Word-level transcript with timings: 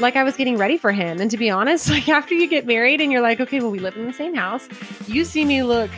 like 0.00 0.16
I 0.16 0.24
was 0.24 0.36
getting 0.36 0.56
ready 0.56 0.76
for 0.76 0.92
him. 0.92 1.20
And 1.20 1.30
to 1.30 1.36
be 1.36 1.50
honest, 1.50 1.88
like 1.90 2.08
after 2.08 2.34
you 2.34 2.46
get 2.46 2.66
married 2.66 3.00
and 3.00 3.10
you're 3.12 3.20
like, 3.20 3.40
okay, 3.40 3.60
well, 3.60 3.70
we 3.70 3.78
live 3.78 3.96
in 3.96 4.06
the 4.06 4.12
same 4.12 4.34
house, 4.34 4.68
you 5.06 5.24
see 5.24 5.44
me 5.44 5.62
look 5.62 5.90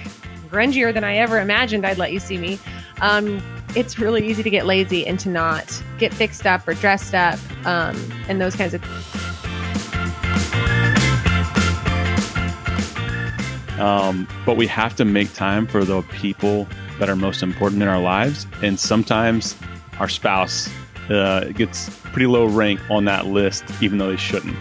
grungier 0.49 0.95
than 0.95 1.05
I 1.05 1.17
ever 1.17 1.41
imagined 1.41 1.85
I'd 1.85 1.99
let 1.99 2.13
you 2.13 2.21
see 2.21 2.39
me. 2.39 2.59
Um, 3.01 3.43
it's 3.75 3.99
really 3.99 4.27
easy 4.27 4.43
to 4.43 4.51
get 4.51 4.65
lazy 4.65 5.07
and 5.07 5.19
to 5.21 5.29
not 5.29 5.83
get 5.99 6.15
fixed 6.15 6.47
up 6.47 6.67
or 6.67 6.75
dressed 6.75 7.15
up 7.15 7.39
um, 7.67 7.97
and 8.29 8.41
those 8.41 8.57
kinds 8.57 8.75
of 8.75 8.83
Um, 13.79 14.27
but 14.47 14.57
we 14.57 14.67
have 14.69 14.97
to 14.97 15.05
make 15.05 15.35
time 15.35 15.67
for 15.67 15.85
the 15.85 16.01
people 16.03 16.67
that 16.99 17.11
are 17.11 17.17
most 17.17 17.43
important 17.43 17.83
in 17.83 17.89
our 17.89 18.01
lives. 18.01 18.47
And 18.63 18.81
sometimes 18.81 19.55
our 19.99 20.09
spouse 20.09 20.71
uh, 21.11 21.45
it 21.49 21.57
gets 21.57 21.89
pretty 22.05 22.27
low 22.27 22.47
rank 22.47 22.81
on 22.91 23.05
that 23.05 23.27
list, 23.27 23.65
even 23.81 23.99
though 23.99 24.09
they 24.09 24.17
shouldn't. 24.17 24.57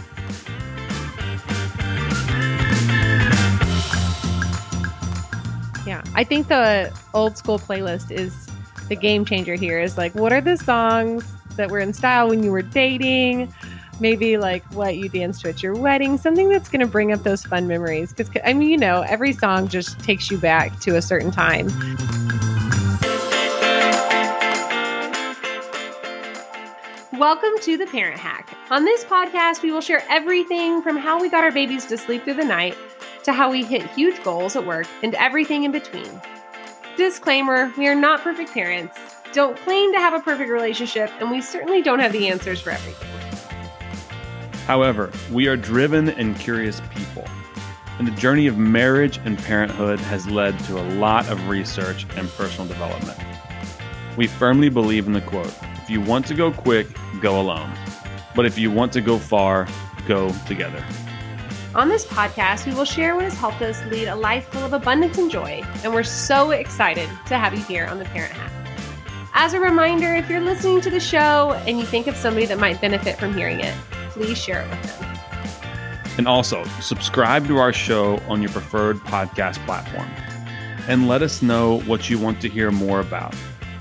Yeah. 5.85 6.03
I 6.15 6.23
think 6.23 6.47
the 6.47 6.91
old 7.13 7.37
school 7.37 7.59
playlist 7.59 8.11
is 8.11 8.47
the 8.89 8.95
game 8.95 9.25
changer 9.25 9.55
here 9.55 9.79
is 9.79 9.97
like, 9.97 10.13
what 10.15 10.31
are 10.31 10.41
the 10.41 10.57
songs 10.57 11.25
that 11.55 11.69
were 11.69 11.79
in 11.79 11.93
style 11.93 12.29
when 12.29 12.43
you 12.43 12.51
were 12.51 12.61
dating? 12.61 13.53
Maybe 13.99 14.37
like 14.37 14.63
what 14.73 14.97
you 14.97 15.07
danced 15.07 15.41
to 15.41 15.49
at 15.49 15.63
your 15.63 15.73
wedding, 15.73 16.17
something 16.17 16.49
that's 16.49 16.69
going 16.69 16.81
to 16.81 16.87
bring 16.87 17.13
up 17.13 17.23
those 17.23 17.45
fun 17.45 17.67
memories. 17.67 18.11
Because, 18.11 18.41
I 18.45 18.53
mean, 18.53 18.69
you 18.69 18.77
know, 18.77 19.01
every 19.03 19.31
song 19.31 19.67
just 19.67 19.99
takes 19.99 20.29
you 20.29 20.37
back 20.37 20.79
to 20.81 20.97
a 20.97 21.01
certain 21.01 21.31
time. 21.31 21.69
Welcome 27.25 27.57
to 27.61 27.75
the 27.75 27.87
Parent 27.87 28.19
Hack. 28.19 28.55
On 28.69 28.85
this 28.85 29.03
podcast, 29.03 29.63
we 29.63 29.71
will 29.71 29.81
share 29.81 30.03
everything 30.09 30.83
from 30.83 30.95
how 30.95 31.19
we 31.19 31.27
got 31.27 31.43
our 31.43 31.51
babies 31.51 31.83
to 31.85 31.97
sleep 31.97 32.23
through 32.23 32.35
the 32.35 32.45
night 32.45 32.77
to 33.23 33.33
how 33.33 33.49
we 33.49 33.63
hit 33.63 33.81
huge 33.93 34.23
goals 34.23 34.55
at 34.55 34.63
work 34.63 34.85
and 35.01 35.15
everything 35.15 35.63
in 35.63 35.71
between. 35.71 36.21
Disclaimer 36.97 37.73
we 37.79 37.87
are 37.87 37.95
not 37.95 38.21
perfect 38.21 38.53
parents, 38.53 38.95
don't 39.33 39.57
claim 39.57 39.91
to 39.93 39.97
have 39.97 40.13
a 40.13 40.19
perfect 40.19 40.51
relationship, 40.51 41.09
and 41.19 41.31
we 41.31 41.41
certainly 41.41 41.81
don't 41.81 41.97
have 41.97 42.11
the 42.11 42.27
answers 42.27 42.61
for 42.61 42.69
everything. 42.69 43.09
However, 44.67 45.11
we 45.31 45.47
are 45.47 45.57
driven 45.57 46.09
and 46.09 46.37
curious 46.37 46.79
people. 46.91 47.25
And 47.97 48.07
the 48.07 48.15
journey 48.21 48.45
of 48.45 48.59
marriage 48.59 49.17
and 49.25 49.35
parenthood 49.35 49.99
has 49.99 50.29
led 50.29 50.59
to 50.65 50.79
a 50.79 50.85
lot 50.99 51.27
of 51.29 51.49
research 51.49 52.05
and 52.17 52.29
personal 52.29 52.67
development. 52.67 53.19
We 54.15 54.27
firmly 54.27 54.69
believe 54.69 55.07
in 55.07 55.13
the 55.13 55.21
quote 55.21 55.51
if 55.85 55.91
you 55.91 56.01
want 56.01 56.25
to 56.25 56.33
go 56.33 56.51
quick, 56.51 56.87
go 57.21 57.39
alone. 57.39 57.71
But 58.35 58.47
if 58.47 58.57
you 58.57 58.71
want 58.71 58.91
to 58.93 59.01
go 59.01 59.19
far, 59.19 59.67
go 60.07 60.31
together. 60.47 60.83
On 61.75 61.89
this 61.89 62.07
podcast, 62.07 62.65
we 62.65 62.73
will 62.73 62.85
share 62.85 63.13
what 63.13 63.23
has 63.25 63.35
helped 63.35 63.61
us 63.61 63.85
lead 63.91 64.07
a 64.07 64.15
life 64.15 64.47
full 64.47 64.63
of 64.63 64.73
abundance 64.73 65.19
and 65.19 65.29
joy, 65.29 65.61
and 65.83 65.93
we're 65.93 66.01
so 66.01 66.49
excited 66.49 67.07
to 67.27 67.37
have 67.37 67.53
you 67.53 67.63
here 67.65 67.85
on 67.85 67.99
the 67.99 68.05
Parent 68.05 68.33
Hack. 68.33 68.51
As 69.35 69.53
a 69.53 69.59
reminder, 69.59 70.15
if 70.15 70.27
you're 70.27 70.41
listening 70.41 70.81
to 70.81 70.89
the 70.89 70.99
show 70.99 71.53
and 71.67 71.77
you 71.77 71.85
think 71.85 72.07
of 72.07 72.15
somebody 72.15 72.47
that 72.47 72.57
might 72.57 72.81
benefit 72.81 73.19
from 73.19 73.35
hearing 73.35 73.59
it, 73.59 73.75
please 74.09 74.39
share 74.39 74.63
it 74.63 74.69
with 74.71 74.99
them. 74.99 75.15
And 76.17 76.27
also, 76.27 76.63
subscribe 76.81 77.45
to 77.45 77.57
our 77.57 77.71
show 77.71 78.17
on 78.27 78.41
your 78.41 78.49
preferred 78.49 78.97
podcast 79.01 79.63
platform. 79.67 80.09
And 80.87 81.07
let 81.07 81.21
us 81.21 81.43
know 81.43 81.81
what 81.81 82.09
you 82.09 82.17
want 82.17 82.41
to 82.41 82.49
hear 82.49 82.71
more 82.71 83.01
about. 83.01 83.35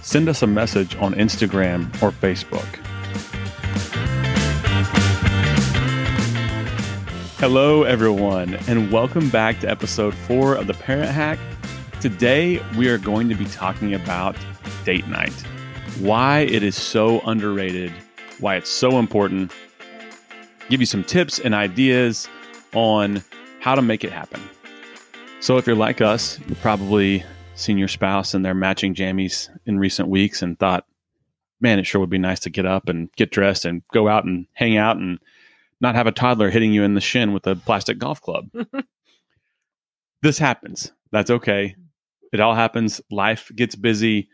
Send 0.05 0.29
us 0.29 0.43
a 0.43 0.47
message 0.47 0.95
on 0.97 1.15
Instagram 1.15 1.87
or 2.03 2.13
Facebook. 2.13 2.67
Hello, 7.39 7.85
everyone, 7.85 8.55
and 8.69 8.93
welcome 8.93 9.31
back 9.31 9.61
to 9.61 9.69
episode 9.71 10.15
four 10.15 10.57
of 10.57 10.67
the 10.67 10.75
Parent 10.75 11.11
Hack. 11.11 11.39
Today, 12.03 12.63
we 12.77 12.91
are 12.91 12.99
going 12.99 13.31
to 13.31 13.35
be 13.35 13.47
talking 13.47 13.95
about 13.95 14.37
date 14.85 15.09
night, 15.09 15.33
why 15.99 16.41
it 16.41 16.63
is 16.63 16.77
so 16.77 17.21
underrated, 17.21 17.91
why 18.41 18.57
it's 18.57 18.71
so 18.71 18.99
important, 18.99 19.53
give 20.69 20.81
you 20.81 20.87
some 20.87 21.03
tips 21.03 21.39
and 21.39 21.55
ideas 21.55 22.29
on 22.75 23.25
how 23.61 23.75
to 23.75 23.81
make 23.81 24.05
it 24.05 24.13
happen. 24.13 24.43
So, 25.41 25.57
if 25.57 25.67
you're 25.67 25.75
like 25.75 26.03
us, 26.03 26.39
you've 26.47 26.61
probably 26.61 27.25
seen 27.55 27.79
your 27.79 27.89
spouse 27.89 28.35
in 28.35 28.43
their 28.43 28.55
matching 28.55 28.95
jammies 28.95 29.49
in 29.67 29.79
recent 29.79 30.09
weeks 30.09 30.43
and 30.43 30.59
thought, 30.59 30.87
man, 31.61 31.79
it 31.79 31.87
sure 31.87 32.01
would 32.01 32.11
be 32.11 32.19
nice 32.19 32.41
to 32.41 32.51
get 32.51 32.67
up 32.67 32.89
and 32.89 33.11
get 33.17 33.31
dressed 33.31 33.65
and 33.65 33.83
go 33.93 34.09
out 34.09 34.25
and 34.25 34.47
hang 34.53 34.77
out 34.77 34.97
and 34.97 35.19
not 35.81 35.95
have 35.95 36.07
a 36.07 36.13
toddler 36.13 36.51
hitting 36.51 36.73
you 36.73 36.83
in 36.83 36.95
the 36.95 37.01
shin 37.01 37.33
with 37.33 37.47
a 37.47 37.57
plastic 37.57 37.99
golf 37.99 38.21
club. 38.21 38.49
this 40.23 40.39
happens. 40.39 40.93
That's 41.13 41.31
okay. 41.31 41.77
It 42.33 42.41
all 42.41 42.55
happens. 42.55 43.01
Life 43.11 43.51
gets 43.55 43.77
busy. 43.77 44.29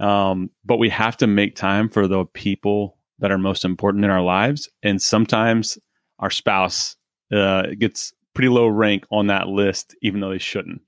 Um, 0.00 0.50
but 0.64 0.78
we 0.78 0.88
have 0.88 1.16
to 1.18 1.26
make 1.26 1.56
time 1.56 1.88
for 1.88 2.06
the 2.06 2.24
people 2.24 2.96
that 3.18 3.30
are 3.30 3.38
most 3.38 3.64
important 3.64 4.04
in 4.04 4.10
our 4.10 4.22
lives. 4.22 4.68
And 4.82 5.00
sometimes 5.00 5.78
our 6.18 6.30
spouse 6.30 6.96
uh, 7.32 7.66
gets 7.78 8.12
pretty 8.34 8.48
low 8.48 8.66
rank 8.66 9.04
on 9.10 9.28
that 9.28 9.48
list, 9.48 9.94
even 10.02 10.20
though 10.20 10.30
they 10.30 10.38
shouldn't. 10.38 10.82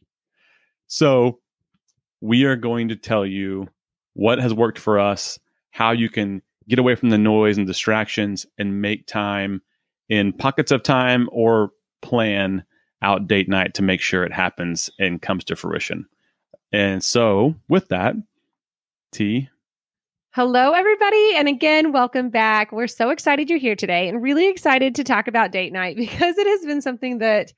So 0.86 1.40
we 2.24 2.44
are 2.44 2.56
going 2.56 2.88
to 2.88 2.96
tell 2.96 3.26
you 3.26 3.68
what 4.14 4.38
has 4.38 4.54
worked 4.54 4.78
for 4.78 4.98
us, 4.98 5.38
how 5.72 5.90
you 5.90 6.08
can 6.08 6.40
get 6.66 6.78
away 6.78 6.94
from 6.94 7.10
the 7.10 7.18
noise 7.18 7.58
and 7.58 7.66
distractions 7.66 8.46
and 8.56 8.80
make 8.80 9.06
time 9.06 9.60
in 10.08 10.32
pockets 10.32 10.72
of 10.72 10.82
time 10.82 11.28
or 11.32 11.70
plan 12.00 12.64
out 13.02 13.28
date 13.28 13.46
night 13.46 13.74
to 13.74 13.82
make 13.82 14.00
sure 14.00 14.24
it 14.24 14.32
happens 14.32 14.88
and 14.98 15.20
comes 15.20 15.44
to 15.44 15.54
fruition. 15.54 16.06
And 16.72 17.04
so, 17.04 17.56
with 17.68 17.88
that, 17.88 18.14
T. 19.12 19.50
Hello, 20.30 20.72
everybody. 20.72 21.32
And 21.34 21.46
again, 21.46 21.92
welcome 21.92 22.30
back. 22.30 22.72
We're 22.72 22.86
so 22.86 23.10
excited 23.10 23.50
you're 23.50 23.58
here 23.58 23.76
today 23.76 24.08
and 24.08 24.22
really 24.22 24.48
excited 24.48 24.94
to 24.94 25.04
talk 25.04 25.28
about 25.28 25.52
date 25.52 25.74
night 25.74 25.96
because 25.98 26.38
it 26.38 26.46
has 26.46 26.64
been 26.64 26.80
something 26.80 27.18
that 27.18 27.52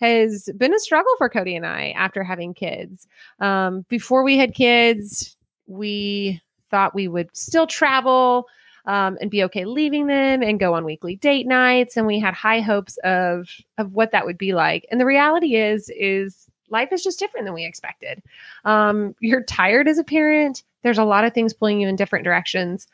has 0.00 0.48
been 0.56 0.74
a 0.74 0.78
struggle 0.78 1.12
for 1.18 1.28
Cody 1.28 1.56
and 1.56 1.66
I 1.66 1.90
after 1.90 2.22
having 2.22 2.54
kids. 2.54 3.06
Um, 3.40 3.84
before 3.88 4.22
we 4.22 4.36
had 4.36 4.54
kids, 4.54 5.36
we 5.66 6.40
thought 6.70 6.94
we 6.94 7.08
would 7.08 7.34
still 7.36 7.66
travel 7.66 8.46
um, 8.86 9.18
and 9.20 9.30
be 9.30 9.42
okay 9.44 9.64
leaving 9.64 10.06
them 10.06 10.42
and 10.42 10.60
go 10.60 10.74
on 10.74 10.84
weekly 10.84 11.16
date 11.16 11.46
nights. 11.46 11.96
And 11.96 12.06
we 12.06 12.20
had 12.20 12.34
high 12.34 12.60
hopes 12.60 12.98
of 13.04 13.48
of 13.78 13.92
what 13.92 14.12
that 14.12 14.26
would 14.26 14.38
be 14.38 14.54
like. 14.54 14.86
And 14.90 15.00
the 15.00 15.06
reality 15.06 15.56
is 15.56 15.90
is 15.96 16.48
life 16.70 16.92
is 16.92 17.02
just 17.02 17.18
different 17.18 17.46
than 17.46 17.54
we 17.54 17.64
expected. 17.64 18.22
Um, 18.64 19.14
you're 19.20 19.44
tired 19.44 19.88
as 19.88 19.98
a 19.98 20.04
parent. 20.04 20.62
There's 20.82 20.98
a 20.98 21.04
lot 21.04 21.24
of 21.24 21.32
things 21.32 21.52
pulling 21.52 21.80
you 21.80 21.88
in 21.88 21.96
different 21.96 22.24
directions. 22.24 22.86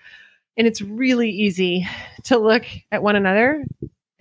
And 0.56 0.66
it's 0.66 0.82
really 0.82 1.30
easy 1.30 1.86
to 2.24 2.38
look 2.38 2.64
at 2.90 3.02
one 3.02 3.16
another 3.16 3.64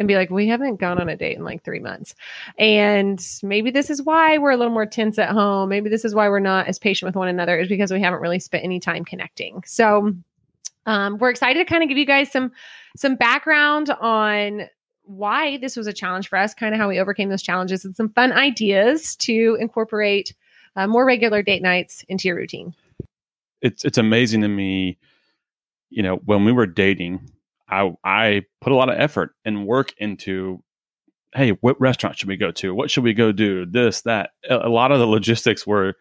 and 0.01 0.07
be 0.07 0.15
like, 0.15 0.29
we 0.29 0.47
haven't 0.47 0.81
gone 0.81 0.99
on 0.99 1.07
a 1.07 1.15
date 1.15 1.37
in 1.37 1.45
like 1.45 1.63
three 1.63 1.79
months. 1.79 2.13
And 2.57 3.25
maybe 3.41 3.71
this 3.71 3.89
is 3.89 4.01
why 4.01 4.37
we're 4.37 4.51
a 4.51 4.57
little 4.57 4.73
more 4.73 4.85
tense 4.85 5.17
at 5.17 5.29
home. 5.29 5.69
Maybe 5.69 5.89
this 5.89 6.03
is 6.03 6.13
why 6.13 6.27
we're 6.27 6.39
not 6.39 6.67
as 6.67 6.77
patient 6.77 7.07
with 7.07 7.15
one 7.15 7.29
another, 7.29 7.57
is 7.57 7.69
because 7.69 7.93
we 7.93 8.01
haven't 8.01 8.19
really 8.19 8.39
spent 8.39 8.65
any 8.65 8.79
time 8.79 9.05
connecting. 9.05 9.63
So 9.65 10.13
um, 10.85 11.17
we're 11.19 11.29
excited 11.29 11.59
to 11.59 11.65
kind 11.65 11.83
of 11.83 11.89
give 11.89 11.97
you 11.97 12.05
guys 12.05 12.31
some 12.31 12.51
some 12.97 13.15
background 13.15 13.89
on 14.01 14.67
why 15.03 15.57
this 15.57 15.77
was 15.77 15.87
a 15.87 15.93
challenge 15.93 16.27
for 16.27 16.37
us, 16.37 16.53
kind 16.53 16.73
of 16.73 16.79
how 16.81 16.89
we 16.89 16.99
overcame 16.99 17.29
those 17.29 17.41
challenges, 17.41 17.85
and 17.85 17.95
some 17.95 18.09
fun 18.09 18.31
ideas 18.31 19.15
to 19.17 19.57
incorporate 19.59 20.33
uh, 20.75 20.87
more 20.87 21.05
regular 21.05 21.41
date 21.41 21.61
nights 21.61 22.03
into 22.09 22.27
your 22.27 22.37
routine. 22.37 22.73
It's 23.61 23.85
it's 23.85 23.97
amazing 23.97 24.41
to 24.41 24.47
me, 24.47 24.97
you 25.89 26.01
know, 26.01 26.17
when 26.25 26.45
we 26.45 26.51
were 26.51 26.65
dating, 26.65 27.29
I 27.71 27.91
I 28.03 28.43
put 28.59 28.73
a 28.73 28.75
lot 28.75 28.89
of 28.89 28.99
effort 28.99 29.33
and 29.45 29.65
work 29.65 29.93
into 29.97 30.63
hey, 31.33 31.51
what 31.61 31.79
restaurant 31.79 32.17
should 32.17 32.27
we 32.27 32.35
go 32.35 32.51
to? 32.51 32.75
What 32.75 32.91
should 32.91 33.05
we 33.05 33.13
go 33.13 33.31
do? 33.31 33.65
This, 33.65 34.01
that. 34.01 34.31
A, 34.49 34.67
lot 34.67 34.91
of 34.91 34.99
the 34.99 35.07
logistics 35.07 35.65
were 35.65 35.95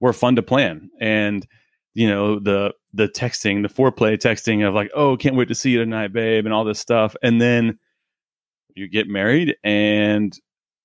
were 0.00 0.12
fun 0.12 0.34
to 0.34 0.42
plan. 0.42 0.90
And 1.00 1.46
you 1.94 2.08
know 2.08 2.38
the 2.38 2.72
the 2.92 3.08
texting 3.08 3.62
the 3.62 3.68
foreplay 3.68 4.16
texting 4.16 4.66
of 4.66 4.74
like 4.74 4.90
oh 4.94 5.16
can't 5.16 5.36
wait 5.36 5.48
to 5.48 5.54
see 5.54 5.70
you 5.70 5.78
tonight 5.78 6.12
babe 6.12 6.44
and 6.44 6.54
all 6.54 6.64
this 6.64 6.78
stuff 6.78 7.14
and 7.22 7.40
then 7.40 7.78
you 8.74 8.88
get 8.88 9.08
married 9.08 9.56
and 9.62 10.38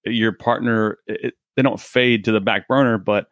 your 0.05 0.31
partner 0.31 0.97
it, 1.07 1.33
they 1.55 1.61
don't 1.61 1.79
fade 1.79 2.25
to 2.25 2.31
the 2.31 2.41
back 2.41 2.67
burner 2.67 2.97
but 2.97 3.27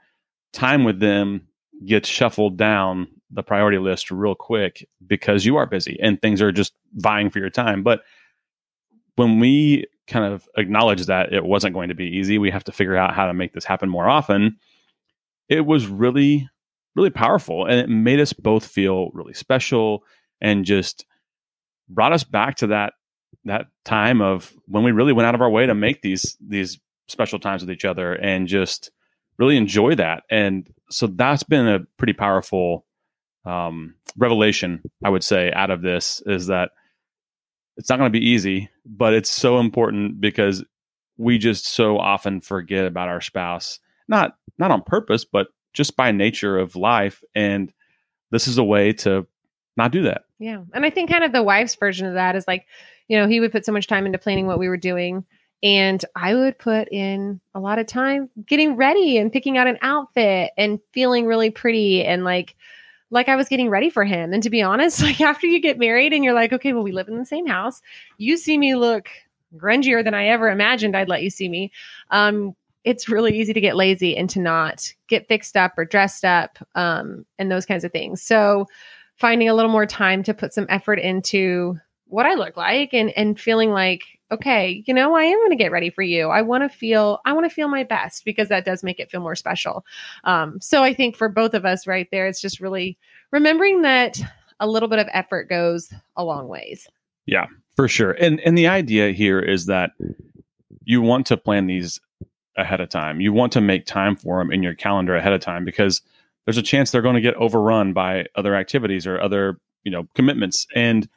time 0.54 0.84
with 0.84 1.00
them 1.00 1.48
gets 1.86 2.08
shuffled 2.08 2.58
down 2.58 3.08
the 3.32 3.44
priority 3.44 3.78
list 3.78 4.12
real 4.12 4.36
quick 4.36 4.88
because 5.06 5.46
you 5.46 5.58
are 5.58 5.66
busy 5.66 5.98
and 6.02 6.22
things 6.22 6.42
are 6.42 6.52
just 6.52 6.74
vying 6.94 7.30
for 7.30 7.40
your 7.40 7.50
time 7.50 7.84
but 7.84 8.02
when 9.16 9.40
we 9.40 9.86
kind 10.08 10.26
of 10.26 10.48
acknowledge 10.58 11.06
that 11.06 11.34
it 11.34 11.44
wasn't 11.44 11.74
going 11.74 11.90
to 11.90 11.96
be 11.96 12.06
easy 12.06 12.38
we 12.38 12.52
have 12.52 12.64
to 12.64 12.72
figure 12.72 12.96
out 12.96 13.16
how 13.16 13.26
to 13.26 13.34
make 13.34 13.54
this 13.54 13.66
happen 13.66 13.90
more 13.90 14.08
often 14.08 14.58
it 15.50 15.66
was 15.66 15.88
really 15.88 16.48
really 16.96 17.10
powerful 17.10 17.66
and 17.66 17.80
it 17.80 17.90
made 17.90 18.20
us 18.20 18.34
both 18.34 18.66
feel 18.66 19.10
really 19.12 19.34
special 19.34 20.04
and 20.42 20.66
just 20.66 21.06
brought 21.90 22.14
us 22.14 22.24
back 22.24 22.56
to 22.56 22.68
that 22.68 22.94
that 23.46 23.68
time 23.84 24.22
of 24.22 24.54
when 24.68 24.84
we 24.84 24.92
really 24.92 25.14
went 25.14 25.28
out 25.28 25.36
of 25.36 25.42
our 25.42 25.50
way 25.50 25.66
to 25.66 25.76
make 25.76 26.02
these 26.02 26.38
these 26.46 26.80
special 27.08 27.40
times 27.40 27.62
with 27.62 27.72
each 27.72 27.86
other 27.86 28.14
and 28.14 28.48
just 28.48 28.92
really 29.38 29.58
enjoy 29.58 29.96
that. 29.96 30.24
And 30.30 30.70
so 30.90 31.08
that's 31.08 31.44
been 31.44 31.68
a 31.68 31.80
pretty 31.98 32.14
powerful 32.14 32.86
um, 33.46 33.96
revelation, 34.18 34.82
I 35.04 35.10
would 35.10 35.24
say, 35.24 35.52
out 35.52 35.72
of 35.72 35.82
this 35.82 36.22
is 36.26 36.48
that 36.48 36.72
it's 37.78 37.90
not 37.90 38.00
going 38.00 38.12
to 38.12 38.20
be 38.20 38.26
easy, 38.26 38.70
but 38.86 39.14
it's 39.14 39.30
so 39.30 39.60
important 39.60 40.22
because 40.22 40.64
we 41.18 41.38
just 41.38 41.68
so 41.68 41.98
often 41.98 42.42
forget 42.42 42.86
about 42.86 43.10
our 43.10 43.22
spouse, 43.22 43.80
not 44.08 44.36
not 44.58 44.72
on 44.72 44.82
purpose, 44.82 45.26
but 45.26 45.48
just 45.74 45.96
by 45.96 46.12
nature 46.12 46.58
of 46.58 46.76
life. 46.76 47.24
And 47.36 47.72
this 48.32 48.48
is 48.48 48.58
a 48.58 48.64
way 48.64 48.94
to 48.94 49.28
not 49.78 49.92
do 49.92 50.04
that. 50.04 50.24
Yeah. 50.40 50.62
And 50.74 50.86
I 50.86 50.90
think 50.90 51.10
kind 51.10 51.24
of 51.24 51.32
the 51.32 51.44
wife's 51.44 51.76
version 51.76 52.08
of 52.08 52.14
that 52.14 52.36
is 52.36 52.48
like, 52.48 52.66
you 53.08 53.18
know, 53.18 53.28
he 53.28 53.40
would 53.40 53.52
put 53.52 53.66
so 53.66 53.72
much 53.72 53.88
time 53.88 54.06
into 54.06 54.18
planning 54.18 54.48
what 54.48 54.60
we 54.60 54.70
were 54.70 54.78
doing. 54.78 55.26
And 55.64 56.04
I 56.16 56.34
would 56.34 56.58
put 56.58 56.90
in 56.92 57.40
a 57.54 57.60
lot 57.60 57.80
of 57.80 57.88
time 57.88 58.30
getting 58.46 58.76
ready 58.76 59.18
and 59.18 59.32
picking 59.32 59.58
out 59.58 59.68
an 59.68 59.78
outfit 59.82 60.52
and 60.58 60.80
feeling 60.94 61.26
really 61.26 61.50
pretty 61.50 62.04
and 62.04 62.24
like 62.24 62.56
like 63.12 63.30
I 63.30 63.36
was 63.36 63.48
getting 63.48 63.70
ready 63.70 63.90
for 63.90 64.04
him. 64.04 64.34
And 64.34 64.44
to 64.44 64.50
be 64.50 64.62
honest, 64.62 65.02
like 65.04 65.22
after 65.22 65.48
you 65.48 65.60
get 65.60 65.80
married 65.80 66.14
and 66.14 66.24
you're 66.24 66.34
like, 66.34 66.54
okay, 66.54 66.74
well, 66.74 66.84
we 66.84 66.92
live 66.92 67.08
in 67.08 67.18
the 67.18 67.26
same 67.26 67.48
house. 67.48 67.82
You 68.18 68.38
see 68.38 68.58
me 68.58 68.76
look 68.76 69.10
grungier 69.56 70.04
than 70.04 70.14
I 70.14 70.28
ever 70.28 70.50
imagined 70.50 70.96
I'd 70.96 71.10
let 71.10 71.24
you 71.24 71.30
see 71.30 71.48
me. 71.50 71.72
Um, 72.12 72.56
it's 72.84 73.10
really 73.10 73.38
easy 73.38 73.54
to 73.54 73.62
get 73.62 73.76
lazy 73.76 74.16
and 74.16 74.30
to 74.30 74.40
not 74.40 74.94
get 75.08 75.28
fixed 75.28 75.58
up 75.58 75.74
or 75.78 75.86
dressed 75.86 76.24
up 76.24 76.60
um, 76.76 77.26
and 77.40 77.52
those 77.52 77.66
kinds 77.66 77.84
of 77.84 77.92
things. 77.92 78.22
So 78.22 78.68
finding 79.16 79.50
a 79.50 79.56
little 79.56 79.72
more 79.72 79.86
time 79.86 80.22
to 80.24 80.34
put 80.34 80.54
some 80.54 80.68
effort 80.70 81.00
into 81.00 81.80
what 82.16 82.26
I 82.26 82.36
look 82.36 82.56
like 82.56 82.94
and 82.94 83.12
and 83.18 83.38
feeling 83.38 83.72
like 83.72 84.04
okay, 84.32 84.84
you 84.88 84.94
know, 84.94 85.16
I 85.16 85.24
am 85.24 85.38
going 85.38 85.52
to 85.52 85.56
get 85.56 85.72
ready 85.72 85.90
for 85.90 86.02
you. 86.02 86.30
I 86.30 86.42
want 86.42 86.64
to 86.64 86.76
feel 86.76 87.20
I 87.26 87.34
want 87.34 87.46
to 87.46 87.54
feel 87.54 87.68
my 87.68 87.84
best 87.84 88.24
because 88.24 88.48
that 88.48 88.64
does 88.64 88.84
make 88.84 89.00
it 89.00 89.12
feel 89.12 89.20
more 89.20 89.36
special. 89.36 89.86
Um, 90.24 90.60
so 90.62 90.82
I 90.82 90.94
think 90.94 91.18
for 91.18 91.28
both 91.28 91.54
of 91.54 91.66
us 91.66 91.86
right 91.86 92.08
there, 92.12 92.26
it's 92.26 92.42
just 92.42 92.62
really 92.62 92.98
remembering 93.32 93.82
that 93.82 94.20
a 94.62 94.68
little 94.68 94.88
bit 94.88 95.00
of 95.00 95.10
effort 95.12 95.50
goes 95.50 95.94
a 96.16 96.24
long 96.24 96.48
ways. 96.48 96.88
Yeah, 97.26 97.48
for 97.76 97.90
sure. 97.90 98.12
And 98.12 98.40
and 98.40 98.58
the 98.58 98.68
idea 98.68 99.12
here 99.12 99.40
is 99.40 99.66
that 99.66 99.92
you 100.86 101.02
want 101.02 101.28
to 101.28 101.38
plan 101.38 101.68
these 101.68 102.00
ahead 102.58 102.80
of 102.80 102.88
time. 102.88 103.20
You 103.20 103.34
want 103.34 103.52
to 103.54 103.62
make 103.62 103.86
time 103.86 104.16
for 104.16 104.40
them 104.40 104.54
in 104.54 104.64
your 104.64 104.74
calendar 104.74 105.18
ahead 105.18 105.34
of 105.34 105.42
time 105.42 105.66
because 105.66 106.02
there's 106.46 106.58
a 106.58 106.64
chance 106.64 106.92
they're 106.92 107.02
going 107.02 107.16
to 107.16 107.22
get 107.22 107.36
overrun 107.36 107.92
by 107.92 108.28
other 108.36 108.56
activities 108.56 109.06
or 109.06 109.20
other, 109.20 109.60
you 109.84 109.92
know, 109.92 110.08
commitments. 110.16 110.66
And 110.74 111.10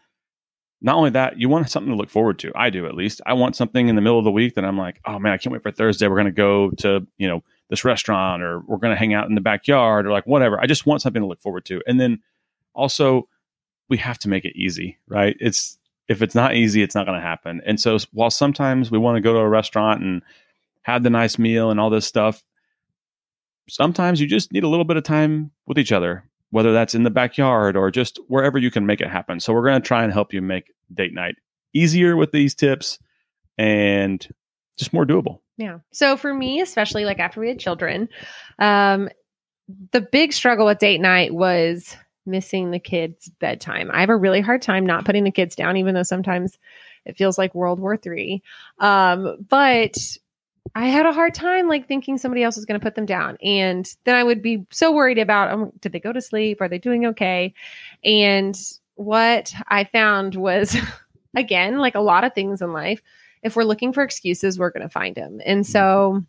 not 0.81 0.97
only 0.97 1.11
that, 1.11 1.39
you 1.41 1.49
want 1.49 1.71
something 1.71 1.91
to 1.91 1.97
look 1.97 2.11
forward 2.11 2.39
to. 2.41 2.53
I 2.55 2.71
do 2.71 2.87
at 2.87 2.95
least. 2.95 3.21
I 3.27 3.33
want 3.33 3.57
something 3.57 3.89
in 3.89 3.97
the 3.97 4.03
middle 4.03 4.19
of 4.19 4.25
the 4.25 4.31
week 4.31 4.55
that 4.55 4.65
I'm 4.65 4.79
like, 4.79 5.01
oh 5.05 5.19
man, 5.19 5.33
I 5.33 5.39
can't 5.39 5.53
wait 5.53 5.63
for 5.63 5.73
Thursday. 5.73 6.07
We're 6.07 6.17
going 6.17 6.27
to 6.27 6.33
go 6.33 6.71
to, 6.79 7.07
you 7.19 7.27
know, 7.27 7.43
this 7.69 7.85
restaurant 7.85 8.43
or 8.43 8.61
we're 8.61 8.79
going 8.79 8.93
to 8.93 8.99
hang 8.99 9.13
out 9.13 9.29
in 9.29 9.35
the 9.35 9.41
backyard 9.41 10.07
or 10.07 10.13
like 10.13 10.27
whatever. 10.27 10.61
I 10.61 10.67
just 10.67 10.87
want 10.87 11.03
something 11.03 11.21
to 11.21 11.29
look 11.29 11.41
forward 11.41 11.65
to. 11.67 11.83
And 11.87 12.01
then 12.01 12.21
also, 12.75 13.29
we 13.89 13.97
have 13.97 14.19
to 14.21 14.29
make 14.29 14.45
it 14.45 14.57
easy, 14.57 14.99
right? 15.09 15.37
It's 15.41 15.79
if 16.09 16.23
it's 16.23 16.35
not 16.35 16.55
easy, 16.55 16.83
it's 16.83 16.95
not 16.95 17.07
going 17.07 17.19
to 17.19 17.27
happen. 17.27 17.61
And 17.67 17.81
so 17.81 17.99
while 18.13 18.31
sometimes 18.31 18.91
we 18.91 18.99
want 18.99 19.17
to 19.17 19.21
go 19.21 19.33
to 19.35 19.39
a 19.41 19.49
restaurant 19.49 20.03
and 20.03 20.23
have 20.83 21.03
the 21.03 21.11
nice 21.11 21.39
meal 21.39 21.71
and 21.71 21.79
all 21.79 21.91
this 21.91 22.07
stuff, 22.07 22.43
sometimes 23.69 24.21
you 24.21 24.27
just 24.27 24.53
need 24.53 24.65
a 24.65 24.69
little 24.69 24.85
bit 24.85 24.97
of 24.97 25.05
time 25.05 25.51
with 25.67 25.79
each 25.79 25.93
other, 25.93 26.25
whether 26.51 26.73
that's 26.73 26.95
in 26.95 27.03
the 27.03 27.11
backyard 27.11 27.77
or 27.77 27.91
just 27.91 28.19
wherever 28.29 28.59
you 28.59 28.71
can 28.71 28.87
make 28.87 29.01
it 29.01 29.09
happen. 29.09 29.41
So 29.41 29.53
we're 29.53 29.65
going 29.65 29.81
to 29.81 29.87
try 29.87 30.03
and 30.05 30.13
help 30.13 30.33
you 30.33 30.41
make 30.41 30.73
date 30.93 31.13
night 31.15 31.37
easier 31.75 32.17
with 32.17 32.33
these 32.33 32.55
tips 32.55 32.99
and 33.59 34.27
just 34.77 34.93
more 34.93 35.05
doable. 35.05 35.41
Yeah. 35.57 35.79
So 35.93 36.17
for 36.17 36.33
me, 36.33 36.61
especially 36.61 37.05
like 37.05 37.19
after 37.19 37.41
we 37.41 37.49
had 37.49 37.59
children, 37.59 38.09
um, 38.59 39.09
the 39.93 40.01
big 40.01 40.33
struggle 40.33 40.67
with 40.67 40.79
date 40.79 41.01
night 41.01 41.35
was 41.35 41.97
missing 42.25 42.71
the 42.71 42.79
kids' 42.79 43.31
bedtime. 43.41 43.91
I 43.93 44.01
have 44.01 44.09
a 44.09 44.17
really 44.17 44.41
hard 44.41 44.63
time 44.63 44.87
not 44.87 45.05
putting 45.05 45.25
the 45.25 45.31
kids 45.31 45.57
down, 45.57 45.77
even 45.77 45.95
though 45.95 46.03
sometimes 46.03 46.59
it 47.05 47.17
feels 47.17 47.39
like 47.39 47.55
World 47.55 47.81
War 47.81 47.97
Three. 47.97 48.43
Um, 48.79 49.37
but 49.49 49.97
I 50.75 50.87
had 50.87 51.07
a 51.07 51.13
hard 51.13 51.35
time 51.35 51.69
like 51.69 51.87
thinking 51.87 52.19
somebody 52.19 52.43
else 52.43 52.57
was 52.57 52.65
going 52.65 52.79
to 52.79 52.85
put 52.85 52.95
them 52.95 53.07
down. 53.07 53.37
And 53.43 53.89
then 54.05 54.15
I 54.15 54.25
would 54.25 54.43
be 54.43 54.67
so 54.71 54.93
worried 54.93 55.19
about 55.19 55.51
um, 55.51 55.73
did 55.81 55.93
they 55.93 56.01
go 56.01 56.13
to 56.13 56.21
sleep? 56.21 56.61
Are 56.61 56.69
they 56.69 56.79
doing 56.79 57.07
okay? 57.07 57.55
And 58.05 58.59
what 58.95 59.53
I 59.69 59.85
found 59.85 60.35
was, 60.35 60.77
again, 61.37 61.79
like 61.79 61.95
a 61.95 62.01
lot 62.01 62.25
of 62.25 62.35
things 62.35 62.63
in 62.63 62.73
life, 62.73 63.01
if 63.43 63.57
we're 63.57 63.65
looking 63.65 63.93
for 63.93 64.03
excuses, 64.03 64.59
we're 64.59 64.71
going 64.71 64.83
to 64.83 64.89
find 64.89 65.15
them. 65.15 65.41
And 65.45 65.67
so 65.67 66.25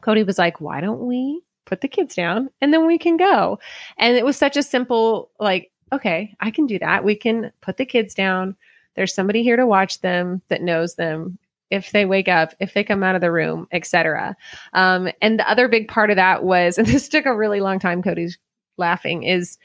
Cody 0.00 0.22
was 0.22 0.38
like, 0.38 0.60
why 0.60 0.80
don't 0.80 1.06
we 1.06 1.42
put 1.64 1.80
the 1.80 1.88
kids 1.88 2.14
down 2.14 2.50
and 2.60 2.72
then 2.72 2.86
we 2.86 2.98
can 2.98 3.16
go. 3.16 3.58
And 3.98 4.16
it 4.16 4.24
was 4.24 4.36
such 4.36 4.56
a 4.56 4.62
simple, 4.62 5.30
like, 5.38 5.70
okay, 5.92 6.34
I 6.40 6.50
can 6.50 6.66
do 6.66 6.78
that. 6.78 7.04
We 7.04 7.16
can 7.16 7.52
put 7.60 7.76
the 7.76 7.86
kids 7.86 8.14
down. 8.14 8.56
There's 8.94 9.14
somebody 9.14 9.42
here 9.42 9.56
to 9.56 9.66
watch 9.66 10.00
them 10.00 10.42
that 10.48 10.62
knows 10.62 10.94
them 10.94 11.38
if 11.70 11.92
they 11.92 12.04
wake 12.04 12.28
up, 12.28 12.54
if 12.60 12.74
they 12.74 12.84
come 12.84 13.02
out 13.02 13.14
of 13.14 13.20
the 13.20 13.32
room, 13.32 13.66
etc. 13.72 14.36
Um, 14.72 15.08
and 15.20 15.38
the 15.38 15.50
other 15.50 15.68
big 15.68 15.88
part 15.88 16.10
of 16.10 16.16
that 16.16 16.44
was, 16.44 16.78
and 16.78 16.86
this 16.86 17.08
took 17.08 17.26
a 17.26 17.36
really 17.36 17.60
long 17.60 17.78
time, 17.78 18.02
Cody's 18.02 18.38
laughing, 18.76 19.22
is 19.22 19.58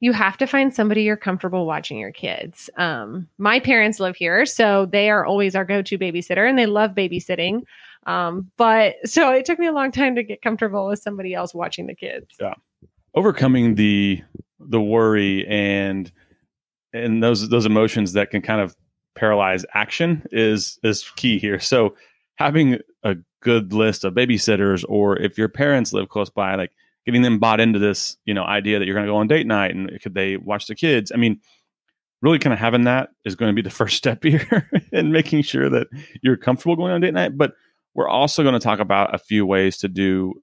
you 0.00 0.12
have 0.12 0.36
to 0.36 0.46
find 0.46 0.74
somebody 0.74 1.02
you're 1.02 1.16
comfortable 1.16 1.66
watching 1.66 1.98
your 1.98 2.12
kids. 2.12 2.68
Um, 2.76 3.28
my 3.38 3.58
parents 3.58 4.00
live 4.00 4.16
here, 4.16 4.44
so 4.44 4.86
they 4.86 5.08
are 5.08 5.24
always 5.24 5.56
our 5.56 5.64
go-to 5.64 5.98
babysitter, 5.98 6.48
and 6.48 6.58
they 6.58 6.66
love 6.66 6.90
babysitting. 6.90 7.62
Um, 8.06 8.50
but 8.58 8.96
so 9.04 9.32
it 9.32 9.46
took 9.46 9.58
me 9.58 9.66
a 9.66 9.72
long 9.72 9.92
time 9.92 10.14
to 10.16 10.22
get 10.22 10.42
comfortable 10.42 10.88
with 10.88 11.00
somebody 11.00 11.32
else 11.32 11.54
watching 11.54 11.86
the 11.86 11.94
kids. 11.94 12.36
Yeah. 12.38 12.54
Overcoming 13.14 13.76
the 13.76 14.22
the 14.60 14.80
worry 14.80 15.46
and 15.46 16.10
and 16.92 17.22
those 17.22 17.48
those 17.48 17.66
emotions 17.66 18.12
that 18.12 18.30
can 18.30 18.42
kind 18.42 18.60
of 18.60 18.76
paralyze 19.14 19.64
action 19.74 20.26
is 20.30 20.78
is 20.82 21.10
key 21.16 21.38
here. 21.38 21.60
So 21.60 21.96
having 22.36 22.78
a 23.02 23.16
good 23.40 23.72
list 23.72 24.04
of 24.04 24.14
babysitters 24.14 24.84
or 24.88 25.18
if 25.18 25.38
your 25.38 25.48
parents 25.48 25.92
live 25.92 26.08
close 26.08 26.30
by, 26.30 26.54
like 26.54 26.72
getting 27.06 27.22
them 27.22 27.38
bought 27.38 27.60
into 27.60 27.78
this, 27.78 28.16
you 28.24 28.34
know, 28.34 28.44
idea 28.44 28.78
that 28.78 28.86
you're 28.86 28.94
going 28.94 29.06
to 29.06 29.12
go 29.12 29.16
on 29.16 29.28
date 29.28 29.46
night 29.46 29.74
and 29.74 29.90
could 30.02 30.14
they 30.14 30.36
watch 30.36 30.66
the 30.66 30.74
kids? 30.74 31.12
I 31.12 31.16
mean, 31.16 31.40
really 32.22 32.38
kind 32.38 32.54
of 32.54 32.58
having 32.58 32.84
that 32.84 33.10
is 33.24 33.36
going 33.36 33.50
to 33.50 33.54
be 33.54 33.62
the 33.62 33.70
first 33.74 33.96
step 33.96 34.22
here 34.22 34.68
in 34.92 35.12
making 35.12 35.42
sure 35.42 35.68
that 35.70 35.88
you're 36.22 36.36
comfortable 36.36 36.76
going 36.76 36.92
on 36.92 37.00
date 37.00 37.14
night. 37.14 37.36
But 37.36 37.54
we're 37.94 38.08
also 38.08 38.42
going 38.42 38.54
to 38.54 38.60
talk 38.60 38.80
about 38.80 39.14
a 39.14 39.18
few 39.18 39.46
ways 39.46 39.76
to 39.78 39.88
do 39.88 40.42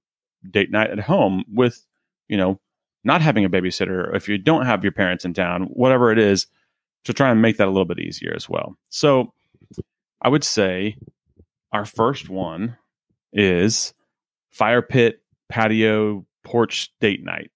date 0.50 0.72
night 0.72 0.90
at 0.90 1.00
home 1.00 1.44
with, 1.52 1.86
you 2.28 2.38
know, 2.38 2.60
not 3.04 3.22
having 3.22 3.44
a 3.44 3.50
babysitter, 3.50 4.16
if 4.16 4.30
you 4.30 4.38
don't 4.38 4.66
have 4.66 4.84
your 4.84 4.92
parents 4.92 5.26
in 5.26 5.34
town, 5.34 5.64
whatever 5.74 6.12
it 6.12 6.20
is, 6.20 6.46
to 7.06 7.14
try 7.14 7.30
and 7.32 7.42
make 7.42 7.58
that 7.58 7.68
a 7.68 7.72
little 7.72 7.86
bit 7.86 8.00
easier 8.00 8.34
as 8.36 8.48
well. 8.50 8.78
So 8.90 9.34
I 10.22 10.30
would 10.30 10.44
say 10.44 10.98
our 11.72 11.86
first 11.86 12.30
one 12.30 12.78
is 13.34 13.94
fire 14.50 14.82
pit 14.82 15.22
patio 15.50 16.26
porch 16.44 16.92
date 17.00 17.24
night. 17.24 17.52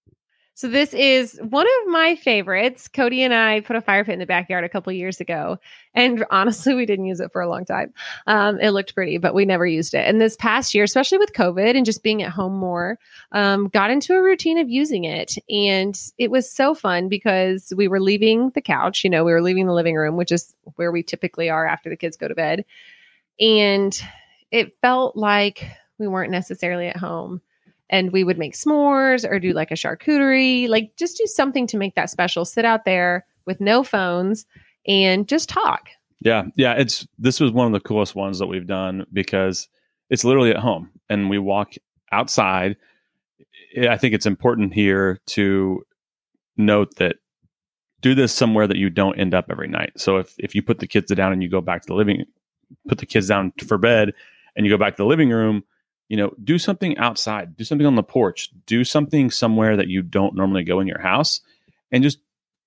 So 0.57 0.69
this 0.69 0.93
is 0.93 1.37
one 1.49 1.67
of 1.67 1.91
my 1.91 2.15
favorites. 2.15 2.87
Cody 2.87 3.23
and 3.23 3.33
I 3.33 3.59
put 3.59 3.75
a 3.75 3.81
fire 3.81 4.05
pit 4.05 4.13
in 4.13 4.19
the 4.19 4.25
backyard 4.25 4.63
a 4.63 4.69
couple 4.69 4.93
years 4.93 5.19
ago, 5.19 5.59
and 5.93 6.25
honestly, 6.31 6.73
we 6.73 6.85
didn't 6.85 7.05
use 7.05 7.19
it 7.19 7.33
for 7.33 7.41
a 7.41 7.49
long 7.49 7.65
time. 7.65 7.93
Um, 8.25 8.57
it 8.61 8.69
looked 8.69 8.95
pretty, 8.95 9.17
but 9.17 9.33
we 9.33 9.43
never 9.43 9.67
used 9.67 9.93
it. 9.93 10.07
And 10.07 10.21
this 10.21 10.37
past 10.37 10.73
year, 10.73 10.85
especially 10.85 11.17
with 11.17 11.33
COVID 11.33 11.75
and 11.75 11.85
just 11.85 12.03
being 12.03 12.23
at 12.23 12.31
home 12.31 12.55
more, 12.55 12.97
um, 13.33 13.67
got 13.67 13.91
into 13.91 14.13
a 14.13 14.23
routine 14.23 14.57
of 14.57 14.69
using 14.69 15.03
it, 15.03 15.35
and 15.49 15.99
it 16.17 16.31
was 16.31 16.49
so 16.49 16.73
fun 16.73 17.09
because 17.09 17.73
we 17.75 17.89
were 17.89 17.99
leaving 17.99 18.51
the 18.51 18.61
couch. 18.61 19.03
You 19.03 19.09
know, 19.09 19.25
we 19.25 19.33
were 19.33 19.41
leaving 19.41 19.67
the 19.67 19.73
living 19.73 19.97
room, 19.97 20.15
which 20.15 20.31
is 20.31 20.55
where 20.75 20.91
we 20.91 21.03
typically 21.03 21.49
are 21.49 21.65
after 21.65 21.89
the 21.89 21.97
kids 21.97 22.15
go 22.15 22.29
to 22.29 22.35
bed, 22.35 22.63
and 23.41 24.01
it 24.51 24.77
felt 24.81 25.17
like 25.17 25.69
we 25.97 26.07
weren't 26.07 26.31
necessarily 26.31 26.87
at 26.87 26.95
home 26.95 27.41
and 27.89 28.11
we 28.11 28.23
would 28.23 28.37
make 28.37 28.53
s'mores 28.53 29.29
or 29.29 29.39
do 29.39 29.53
like 29.53 29.71
a 29.71 29.75
charcuterie, 29.75 30.67
like 30.67 30.95
just 30.97 31.17
do 31.17 31.25
something 31.25 31.67
to 31.67 31.77
make 31.77 31.95
that 31.95 32.09
special. 32.09 32.45
Sit 32.45 32.65
out 32.65 32.85
there 32.85 33.25
with 33.45 33.61
no 33.61 33.83
phones 33.83 34.45
and 34.87 35.27
just 35.27 35.49
talk. 35.49 35.89
Yeah, 36.21 36.45
yeah, 36.55 36.73
it's 36.73 37.07
this 37.19 37.39
was 37.39 37.51
one 37.51 37.67
of 37.67 37.73
the 37.73 37.79
coolest 37.79 38.15
ones 38.15 38.39
that 38.39 38.47
we've 38.47 38.67
done 38.67 39.05
because 39.13 39.67
it's 40.09 40.23
literally 40.23 40.51
at 40.51 40.57
home 40.57 40.89
and 41.09 41.29
we 41.29 41.37
walk 41.37 41.73
outside. 42.11 42.77
I 43.77 43.97
think 43.97 44.13
it's 44.13 44.25
important 44.25 44.73
here 44.73 45.19
to 45.27 45.85
note 46.57 46.95
that 46.95 47.17
do 48.01 48.15
this 48.15 48.33
somewhere 48.33 48.67
that 48.67 48.77
you 48.77 48.89
don't 48.89 49.19
end 49.19 49.33
up 49.33 49.45
every 49.49 49.67
night. 49.67 49.91
So 49.97 50.17
if 50.17 50.33
if 50.39 50.55
you 50.55 50.63
put 50.63 50.79
the 50.79 50.87
kids 50.87 51.11
down 51.13 51.33
and 51.33 51.43
you 51.43 51.49
go 51.49 51.61
back 51.61 51.81
to 51.81 51.87
the 51.87 51.95
living 51.95 52.25
put 52.87 52.97
the 52.97 53.05
kids 53.05 53.27
down 53.27 53.51
for 53.67 53.77
bed 53.77 54.13
and 54.55 54.65
you 54.65 54.71
go 54.71 54.77
back 54.77 54.95
to 54.95 55.03
the 55.03 55.07
living 55.07 55.29
room, 55.29 55.63
you 56.07 56.17
know, 56.17 56.31
do 56.43 56.57
something 56.57 56.97
outside, 56.97 57.57
do 57.57 57.63
something 57.63 57.87
on 57.87 57.95
the 57.95 58.03
porch, 58.03 58.49
do 58.65 58.83
something 58.83 59.31
somewhere 59.31 59.75
that 59.77 59.87
you 59.87 60.01
don't 60.01 60.35
normally 60.35 60.63
go 60.63 60.79
in 60.79 60.87
your 60.87 61.01
house, 61.01 61.41
and 61.91 62.03
just 62.03 62.19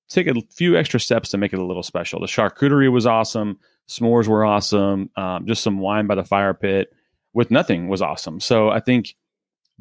take 0.09 0.27
a 0.27 0.35
few 0.51 0.77
extra 0.77 0.99
steps 0.99 1.31
to 1.31 1.39
make 1.39 1.53
it 1.53 1.59
a 1.59 1.65
little 1.65 1.83
special. 1.83 2.21
The 2.21 2.27
charcuterie 2.27 2.91
was 2.91 3.07
awesome. 3.07 3.59
S'mores 3.89 4.27
were 4.27 4.45
awesome. 4.45 5.11
Um, 5.17 5.47
just 5.47 5.63
some 5.63 5.79
wine 5.79 6.07
by 6.07 6.15
the 6.15 6.25
fire 6.25 6.55
pit 6.55 6.93
with 7.33 7.51
nothing 7.51 7.89
was 7.89 8.03
awesome. 8.03 8.41
So 8.41 8.71
I 8.71 8.81
think 8.81 9.15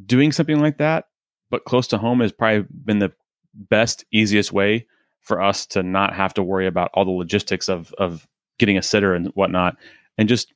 doing 0.05 0.31
something 0.31 0.59
like 0.59 0.77
that, 0.77 1.05
but 1.49 1.65
close 1.65 1.87
to 1.87 1.97
home, 1.97 2.19
has 2.19 2.31
probably 2.31 2.65
been 2.69 2.99
the 2.99 3.13
best, 3.53 4.05
easiest 4.11 4.51
way 4.51 4.85
for 5.21 5.41
us 5.41 5.65
to 5.67 5.83
not 5.83 6.13
have 6.13 6.33
to 6.35 6.43
worry 6.43 6.67
about 6.67 6.91
all 6.93 7.05
the 7.05 7.11
logistics 7.11 7.67
of 7.67 7.93
of 7.97 8.27
getting 8.59 8.77
a 8.77 8.81
sitter 8.81 9.13
and 9.13 9.27
whatnot, 9.29 9.77
and 10.17 10.29
just 10.29 10.53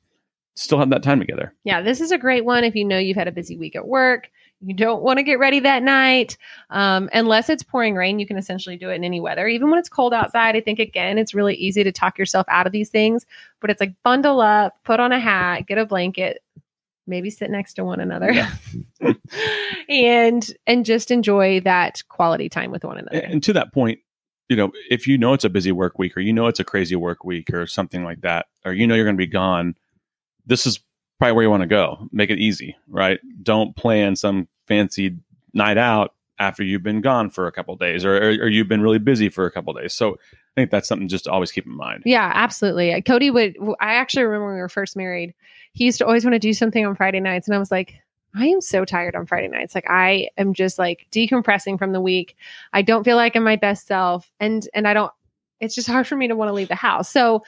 still 0.54 0.78
have 0.78 0.90
that 0.90 1.02
time 1.02 1.18
together. 1.18 1.54
Yeah, 1.64 1.80
this 1.80 2.00
is 2.00 2.10
a 2.12 2.18
great 2.18 2.44
one 2.44 2.64
if 2.64 2.74
you 2.74 2.84
know 2.84 2.98
you've 2.98 3.16
had 3.16 3.28
a 3.28 3.32
busy 3.32 3.56
week 3.56 3.76
at 3.76 3.86
work. 3.86 4.30
You 4.64 4.74
don't 4.74 5.02
want 5.02 5.18
to 5.18 5.24
get 5.24 5.40
ready 5.40 5.58
that 5.60 5.82
night. 5.82 6.36
Um, 6.70 7.10
unless 7.12 7.48
it's 7.48 7.64
pouring 7.64 7.96
rain, 7.96 8.20
you 8.20 8.26
can 8.26 8.36
essentially 8.36 8.76
do 8.76 8.90
it 8.90 8.94
in 8.94 9.02
any 9.02 9.20
weather. 9.20 9.48
Even 9.48 9.70
when 9.70 9.78
it's 9.80 9.88
cold 9.88 10.14
outside, 10.14 10.54
I 10.54 10.60
think, 10.60 10.78
again, 10.78 11.18
it's 11.18 11.34
really 11.34 11.56
easy 11.56 11.82
to 11.82 11.90
talk 11.90 12.16
yourself 12.16 12.46
out 12.48 12.66
of 12.66 12.72
these 12.72 12.88
things. 12.88 13.26
But 13.60 13.70
it's 13.70 13.80
like 13.80 13.94
bundle 14.04 14.40
up, 14.40 14.76
put 14.84 15.00
on 15.00 15.10
a 15.10 15.18
hat, 15.18 15.66
get 15.66 15.78
a 15.78 15.86
blanket, 15.86 16.42
maybe 17.08 17.28
sit 17.28 17.50
next 17.50 17.74
to 17.74 17.84
one 17.84 17.98
another 17.98 18.30
Yeah. 18.32 18.52
and 19.88 20.54
and 20.66 20.84
just 20.84 21.10
enjoy 21.10 21.60
that 21.60 22.02
quality 22.08 22.48
time 22.48 22.70
with 22.70 22.84
one 22.84 22.98
another. 22.98 23.18
And 23.18 23.42
to 23.42 23.52
that 23.54 23.72
point, 23.72 23.98
you 24.48 24.56
know, 24.56 24.70
if 24.90 25.06
you 25.06 25.18
know 25.18 25.32
it's 25.32 25.44
a 25.44 25.50
busy 25.50 25.72
work 25.72 25.98
week 25.98 26.16
or 26.16 26.20
you 26.20 26.32
know 26.32 26.46
it's 26.46 26.60
a 26.60 26.64
crazy 26.64 26.94
work 26.94 27.24
week 27.24 27.52
or 27.52 27.66
something 27.66 28.04
like 28.04 28.20
that, 28.20 28.46
or 28.64 28.72
you 28.72 28.86
know 28.86 28.94
you're 28.94 29.04
going 29.04 29.16
to 29.16 29.18
be 29.18 29.26
gone, 29.26 29.74
this 30.46 30.66
is 30.66 30.80
probably 31.18 31.34
where 31.34 31.44
you 31.44 31.50
want 31.50 31.62
to 31.62 31.68
go. 31.68 32.08
Make 32.12 32.30
it 32.30 32.38
easy, 32.38 32.76
right? 32.88 33.20
Don't 33.42 33.76
plan 33.76 34.16
some 34.16 34.48
fancy 34.66 35.16
night 35.54 35.78
out 35.78 36.14
after 36.38 36.64
you've 36.64 36.82
been 36.82 37.00
gone 37.00 37.30
for 37.30 37.46
a 37.46 37.52
couple 37.52 37.76
days 37.76 38.04
or, 38.04 38.16
or, 38.16 38.28
or 38.30 38.48
you've 38.48 38.68
been 38.68 38.80
really 38.80 38.98
busy 38.98 39.28
for 39.28 39.46
a 39.46 39.50
couple 39.50 39.72
days. 39.72 39.94
So 39.94 40.14
I 40.14 40.60
think 40.60 40.70
that's 40.70 40.88
something 40.88 41.08
just 41.08 41.24
to 41.24 41.30
always 41.30 41.52
keep 41.52 41.66
in 41.66 41.76
mind. 41.76 42.02
Yeah, 42.04 42.30
absolutely. 42.34 42.92
Uh, 42.92 43.00
Cody 43.00 43.30
would 43.30 43.56
I 43.80 43.94
actually 43.94 44.24
remember 44.24 44.46
when 44.46 44.54
we 44.56 44.60
were 44.60 44.68
first 44.68 44.96
married, 44.96 45.34
he 45.72 45.84
used 45.84 45.98
to 45.98 46.06
always 46.06 46.24
want 46.24 46.34
to 46.34 46.40
do 46.40 46.52
something 46.52 46.84
on 46.84 46.96
Friday 46.96 47.20
nights 47.20 47.46
and 47.46 47.54
I 47.54 47.58
was 47.58 47.70
like 47.70 47.94
I 48.34 48.46
am 48.46 48.62
so 48.62 48.86
tired 48.86 49.14
on 49.14 49.26
Friday 49.26 49.48
nights. 49.48 49.74
Like 49.74 49.88
I 49.88 50.28
am 50.38 50.54
just 50.54 50.78
like 50.78 51.06
decompressing 51.12 51.78
from 51.78 51.92
the 51.92 52.00
week. 52.00 52.34
I 52.72 52.80
don't 52.80 53.04
feel 53.04 53.16
like 53.16 53.36
I'm 53.36 53.44
my 53.44 53.56
best 53.56 53.86
self 53.86 54.32
and 54.40 54.66
and 54.74 54.88
I 54.88 54.94
don't 54.94 55.12
it's 55.60 55.76
just 55.76 55.86
hard 55.86 56.08
for 56.08 56.16
me 56.16 56.26
to 56.26 56.34
want 56.34 56.48
to 56.48 56.54
leave 56.54 56.68
the 56.68 56.74
house. 56.74 57.08
So 57.08 57.44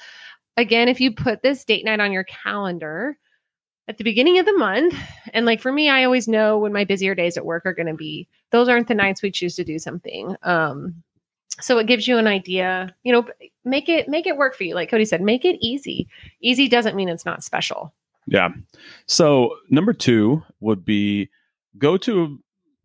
again, 0.57 0.89
if 0.89 1.01
you 1.01 1.13
put 1.13 1.43
this 1.43 1.65
date 1.65 1.85
night 1.85 2.01
on 2.01 2.13
your 2.13 2.25
calendar 2.25 3.19
at 3.89 3.99
the 3.99 4.05
beginning 4.05 4.39
of 4.39 4.47
the 4.47 4.57
month, 4.57 4.95
and 5.33 5.47
like 5.47 5.61
for 5.61 5.73
me, 5.73 5.89
I 5.91 6.05
always 6.05 6.27
know 6.29 6.59
when 6.59 6.73
my 6.73 6.85
busier 6.85 7.15
days 7.15 7.37
at 7.37 7.45
work 7.45 7.67
are 7.67 7.75
going 7.75 7.87
to 7.87 7.95
be. 7.95 8.29
Those 8.51 8.69
aren't 8.69 8.89
the 8.89 8.95
nights 8.95 9.23
we 9.23 9.31
choose 9.31 9.57
to 9.57 9.65
do 9.65 9.79
something. 9.79 10.37
Um, 10.43 11.03
so 11.61 11.79
it 11.79 11.87
gives 11.87 12.09
you 12.09 12.19
an 12.19 12.27
idea. 12.27 12.95
You 13.03 13.13
know, 13.13 13.29
make 13.65 13.89
it 13.89 14.09
make 14.09 14.27
it 14.27 14.37
work 14.37 14.57
for 14.57 14.65
you. 14.65 14.75
Like 14.75 14.91
Cody 14.91 15.05
said, 15.05 15.21
make 15.21 15.45
it 15.45 15.57
easy. 15.61 16.09
Easy 16.41 16.69
doesn't 16.69 16.97
mean 16.97 17.09
it's 17.09 17.27
not 17.27 17.45
special. 17.45 17.93
Yeah. 18.27 18.49
So 19.07 19.57
number 19.71 19.93
two 19.93 20.43
would 20.61 20.85
be 20.85 21.29
go 21.77 21.97
to 21.99 22.39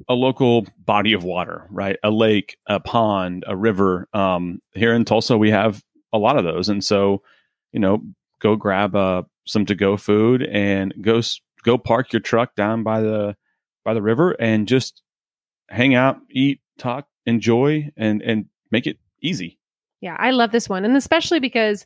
a 0.07 0.13
local 0.13 0.65
body 0.85 1.13
of 1.13 1.23
water, 1.23 1.67
right? 1.69 1.97
A 2.03 2.11
lake, 2.11 2.57
a 2.67 2.79
pond, 2.79 3.43
a 3.47 3.55
river. 3.55 4.07
Um, 4.13 4.61
here 4.73 4.93
in 4.93 5.05
Tulsa, 5.05 5.38
we 5.38 5.51
have 5.51 5.83
a 6.11 6.17
lot 6.17 6.38
of 6.38 6.43
those, 6.43 6.69
and 6.69 6.83
so 6.83 7.21
you 7.71 7.79
know, 7.79 8.01
go 8.39 8.55
grab 8.55 8.95
uh, 8.95 9.23
some 9.45 9.65
to 9.65 9.75
go 9.75 9.97
food 9.97 10.43
and 10.43 10.93
go 11.01 11.21
go 11.63 11.77
park 11.77 12.13
your 12.13 12.21
truck 12.21 12.55
down 12.55 12.83
by 12.83 13.01
the 13.01 13.35
by 13.83 13.93
the 13.93 14.01
river 14.01 14.31
and 14.31 14.67
just 14.67 15.01
hang 15.69 15.95
out, 15.95 16.17
eat, 16.29 16.61
talk, 16.77 17.07
enjoy, 17.25 17.89
and 17.97 18.21
and 18.21 18.45
make 18.71 18.88
it 18.88 18.97
easy. 19.21 19.59
Yeah, 20.01 20.15
I 20.17 20.31
love 20.31 20.51
this 20.51 20.69
one. 20.69 20.85
And 20.85 20.95
especially 20.95 21.39
because 21.39 21.85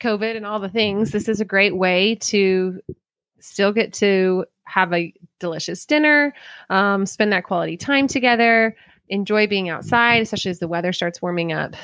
COVID 0.00 0.36
and 0.36 0.46
all 0.46 0.60
the 0.60 0.68
things, 0.68 1.10
this 1.10 1.28
is 1.28 1.40
a 1.40 1.44
great 1.44 1.76
way 1.76 2.16
to 2.16 2.80
still 3.40 3.72
get 3.72 3.92
to 3.94 4.44
have 4.64 4.92
a 4.92 5.12
delicious 5.40 5.84
dinner, 5.84 6.32
um, 6.70 7.06
spend 7.06 7.32
that 7.32 7.44
quality 7.44 7.76
time 7.76 8.06
together, 8.06 8.76
enjoy 9.08 9.46
being 9.46 9.68
outside, 9.68 10.22
especially 10.22 10.50
as 10.50 10.58
the 10.58 10.68
weather 10.68 10.92
starts 10.92 11.20
warming 11.20 11.52
up. 11.52 11.74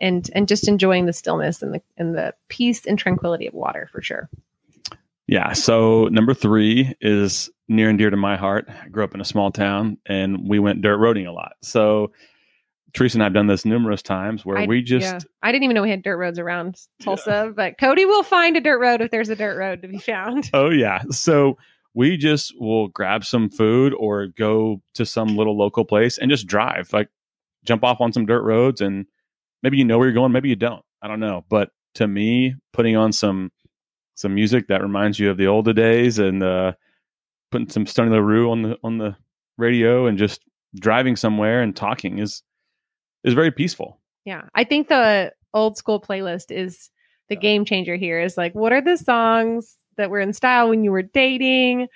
And, 0.00 0.30
and 0.34 0.48
just 0.48 0.66
enjoying 0.66 1.06
the 1.06 1.12
stillness 1.12 1.62
and 1.62 1.74
the 1.74 1.82
and 1.98 2.14
the 2.14 2.34
peace 2.48 2.86
and 2.86 2.98
tranquility 2.98 3.46
of 3.46 3.54
water 3.54 3.88
for 3.92 4.00
sure. 4.00 4.30
Yeah. 5.26 5.52
So 5.52 6.08
number 6.08 6.34
three 6.34 6.94
is 7.00 7.50
near 7.68 7.88
and 7.88 7.98
dear 7.98 8.10
to 8.10 8.16
my 8.16 8.36
heart. 8.36 8.68
I 8.68 8.88
grew 8.88 9.04
up 9.04 9.14
in 9.14 9.20
a 9.20 9.24
small 9.24 9.52
town 9.52 9.98
and 10.06 10.48
we 10.48 10.58
went 10.58 10.82
dirt 10.82 10.98
roading 10.98 11.28
a 11.28 11.32
lot. 11.32 11.52
So 11.62 12.12
Teresa 12.94 13.16
and 13.16 13.22
I 13.22 13.26
have 13.26 13.34
done 13.34 13.46
this 13.46 13.64
numerous 13.64 14.02
times 14.02 14.44
where 14.44 14.58
I- 14.58 14.66
we 14.66 14.82
just 14.82 15.04
yeah. 15.04 15.18
I 15.42 15.52
didn't 15.52 15.64
even 15.64 15.74
know 15.74 15.82
we 15.82 15.90
had 15.90 16.02
dirt 16.02 16.16
roads 16.16 16.38
around 16.38 16.80
Tulsa, 17.00 17.52
but 17.54 17.78
Cody 17.78 18.06
will 18.06 18.24
find 18.24 18.56
a 18.56 18.60
dirt 18.60 18.80
road 18.80 19.00
if 19.00 19.10
there's 19.12 19.28
a 19.28 19.36
dirt 19.36 19.56
road 19.56 19.82
to 19.82 19.88
be 19.88 19.98
found. 19.98 20.50
Oh 20.52 20.70
yeah. 20.70 21.02
So 21.10 21.58
we 21.94 22.16
just 22.16 22.58
will 22.60 22.88
grab 22.88 23.24
some 23.24 23.50
food 23.50 23.94
or 23.98 24.28
go 24.28 24.80
to 24.94 25.04
some 25.06 25.36
little 25.36 25.56
local 25.56 25.84
place 25.84 26.18
and 26.18 26.30
just 26.30 26.46
drive, 26.46 26.92
like 26.92 27.08
jump 27.64 27.84
off 27.84 28.00
on 28.00 28.12
some 28.12 28.26
dirt 28.26 28.42
roads 28.42 28.80
and 28.80 29.06
maybe 29.62 29.76
you 29.76 29.84
know 29.84 29.98
where 29.98 30.06
you're 30.06 30.14
going, 30.14 30.32
maybe 30.32 30.48
you 30.48 30.56
don't. 30.56 30.84
I 31.02 31.08
don't 31.08 31.20
know. 31.20 31.44
But 31.48 31.70
to 31.94 32.06
me, 32.06 32.54
putting 32.72 32.96
on 32.96 33.12
some 33.12 33.50
some 34.14 34.34
music 34.34 34.68
that 34.68 34.82
reminds 34.82 35.18
you 35.18 35.30
of 35.30 35.38
the 35.38 35.46
older 35.46 35.72
days 35.72 36.18
and 36.18 36.42
uh 36.42 36.72
putting 37.50 37.68
some 37.68 37.86
Stoney 37.86 38.10
LaRue 38.10 38.50
on 38.50 38.62
the 38.62 38.76
on 38.84 38.98
the 38.98 39.16
radio 39.56 40.06
and 40.06 40.18
just 40.18 40.42
driving 40.78 41.16
somewhere 41.16 41.62
and 41.62 41.74
talking 41.74 42.18
is 42.18 42.42
is 43.24 43.34
very 43.34 43.50
peaceful. 43.50 44.00
Yeah. 44.24 44.42
I 44.54 44.64
think 44.64 44.88
the 44.88 45.32
old 45.54 45.76
school 45.76 46.00
playlist 46.00 46.50
is 46.50 46.90
the 47.28 47.36
game 47.36 47.64
changer 47.64 47.96
here 47.96 48.20
is 48.20 48.36
like, 48.36 48.54
what 48.54 48.72
are 48.72 48.80
the 48.80 48.96
songs 48.96 49.76
that 49.96 50.10
were 50.10 50.20
in 50.20 50.32
style 50.32 50.68
when 50.68 50.84
you 50.84 50.90
were 50.90 51.02
dating? 51.02 51.88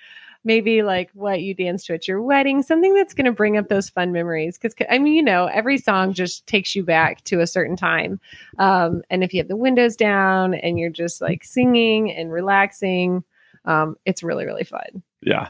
Maybe 0.45 0.83
like 0.83 1.09
what 1.13 1.41
you 1.41 1.53
danced 1.53 1.87
to 1.87 1.95
at 1.95 2.07
your 2.07 2.21
wedding, 2.21 2.61
something 2.61 2.93
that's 2.93 3.15
going 3.15 3.25
to 3.25 3.31
bring 3.31 3.57
up 3.57 3.67
those 3.67 3.89
fun 3.89 4.11
memories. 4.11 4.57
Because, 4.57 4.75
I 4.89 4.99
mean, 4.99 5.13
you 5.13 5.23
know, 5.23 5.47
every 5.47 5.79
song 5.79 6.13
just 6.13 6.45
takes 6.45 6.75
you 6.75 6.83
back 6.83 7.23
to 7.25 7.41
a 7.41 7.47
certain 7.47 7.75
time. 7.75 8.19
Um, 8.59 9.01
and 9.09 9.23
if 9.23 9.33
you 9.33 9.39
have 9.39 9.47
the 9.47 9.55
windows 9.55 9.95
down 9.95 10.53
and 10.53 10.77
you're 10.77 10.91
just 10.91 11.19
like 11.19 11.43
singing 11.43 12.11
and 12.11 12.31
relaxing, 12.31 13.23
um, 13.65 13.97
it's 14.05 14.21
really, 14.21 14.45
really 14.45 14.63
fun. 14.63 15.01
Yeah. 15.21 15.49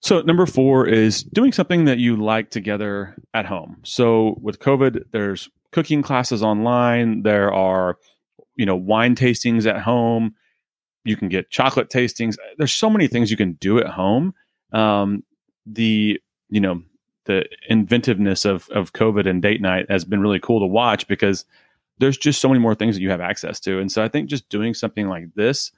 So 0.00 0.20
number 0.20 0.46
four 0.46 0.86
is 0.86 1.22
doing 1.22 1.52
something 1.52 1.86
that 1.86 1.98
you 1.98 2.16
like 2.16 2.50
together 2.50 3.16
at 3.34 3.46
home. 3.46 3.78
So 3.84 4.38
with 4.40 4.58
COVID, 4.58 5.04
there's 5.12 5.48
cooking 5.72 6.02
classes 6.02 6.42
online. 6.42 7.22
There 7.22 7.52
are, 7.52 7.96
you 8.56 8.66
know, 8.66 8.76
wine 8.76 9.14
tastings 9.14 9.66
at 9.66 9.80
home. 9.80 10.34
You 11.04 11.16
can 11.16 11.28
get 11.28 11.50
chocolate 11.50 11.88
tastings. 11.88 12.36
There's 12.58 12.72
so 12.72 12.90
many 12.90 13.06
things 13.06 13.30
you 13.30 13.36
can 13.36 13.52
do 13.54 13.78
at 13.78 13.88
home. 13.88 14.34
Um, 14.72 15.24
the 15.66 16.20
you 16.48 16.60
know 16.60 16.82
the 17.24 17.44
inventiveness 17.68 18.44
of 18.44 18.68
of 18.70 18.92
COVID 18.92 19.28
and 19.28 19.40
date 19.40 19.60
night 19.60 19.86
has 19.90 20.04
been 20.04 20.20
really 20.20 20.40
cool 20.40 20.60
to 20.60 20.66
watch 20.66 21.06
because 21.06 21.44
there's 21.98 22.18
just 22.18 22.40
so 22.40 22.48
many 22.48 22.60
more 22.60 22.74
things 22.74 22.96
that 22.96 23.02
you 23.02 23.10
have 23.10 23.20
access 23.20 23.60
to. 23.60 23.78
And 23.78 23.92
so 23.92 24.02
I 24.02 24.08
think 24.08 24.28
just 24.28 24.48
doing 24.48 24.74
something 24.74 25.08
like 25.08 25.34
this 25.34 25.70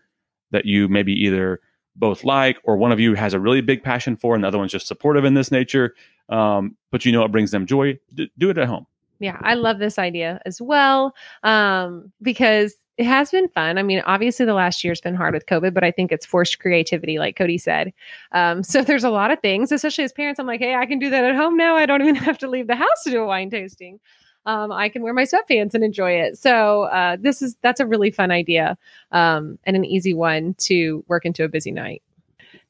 that 0.53 0.65
you 0.65 0.89
maybe 0.89 1.13
either 1.13 1.61
both 1.97 2.25
like 2.25 2.59
or 2.65 2.77
one 2.77 2.93
of 2.93 3.01
you 3.01 3.15
has 3.15 3.35
a 3.35 3.41
really 3.41 3.61
big 3.61 3.83
passion 3.83 4.17
for 4.17 4.35
and 4.35 4.45
the 4.45 4.49
other 4.49 4.59
one's 4.59 4.73
just 4.73 4.87
supportive 4.87 5.25
in 5.25 5.35
this 5.35 5.51
nature 5.51 5.95
um, 6.29 6.77
but 6.91 7.05
you 7.05 7.13
know 7.13 7.25
it 7.25 7.33
brings 7.33 7.51
them 7.51 7.67
joy 7.67 7.99
d- 8.15 8.31
do 8.39 8.49
it 8.51 8.57
at 8.57 8.69
home 8.69 8.87
Yeah, 9.19 9.39
I 9.43 9.55
love 9.55 9.79
this 9.79 9.99
idea 9.99 10.41
as 10.47 10.61
well 10.61 11.15
um, 11.43 12.13
because 12.23 12.75
it 12.99 13.07
has 13.07 13.31
been 13.31 13.49
fun. 13.49 13.79
I 13.79 13.83
mean, 13.83 14.03
obviously, 14.05 14.45
the 14.45 14.55
last 14.55 14.85
year's 14.85 15.01
been 15.01 15.15
hard 15.15 15.35
with 15.35 15.47
COVID, 15.47 15.73
but 15.73 15.85
I 15.85 15.91
think 15.91 16.13
it's 16.13 16.27
forced 16.27 16.59
creativity, 16.59 17.19
like 17.19 17.37
Cody 17.37 17.59
said. 17.59 17.93
Um, 18.33 18.63
so 18.63 18.83
there's 18.85 19.05
a 19.05 19.11
lot 19.11 19.31
of 19.31 19.41
things, 19.41 19.73
especially 19.73 20.05
as 20.05 20.13
parents. 20.13 20.39
I'm 20.39 20.47
like, 20.47 20.61
hey, 20.61 20.75
I 20.75 20.87
can 20.87 20.99
do 20.99 21.11
that 21.11 21.25
at 21.25 21.35
home 21.35 21.57
now. 21.57 21.77
I 21.77 21.87
don't 21.87 22.03
even 22.03 22.15
have 22.17 22.39
to 22.39 22.49
leave 22.49 22.67
the 22.67 22.77
house 22.77 23.03
to 23.05 23.11
do 23.11 23.23
a 23.23 23.27
wine 23.27 23.51
tasting. 23.51 23.99
Um, 24.45 24.73
I 24.73 24.89
can 24.89 25.03
wear 25.03 25.15
my 25.15 25.23
sweatpants 25.23 25.75
and 25.75 25.85
enjoy 25.85 26.13
it. 26.13 26.37
So 26.37 26.85
uh, 26.85 27.17
this 27.19 27.43
is 27.43 27.57
that's 27.63 27.81
a 27.81 27.87
really 27.87 28.11
fun 28.11 28.31
idea 28.31 28.77
um, 29.13 29.59
and 29.65 29.77
an 29.77 29.85
easy 29.85 30.15
one 30.15 30.55
to 30.61 31.05
work 31.07 31.25
into 31.25 31.45
a 31.45 31.49
busy 31.49 31.71
night. 31.71 32.03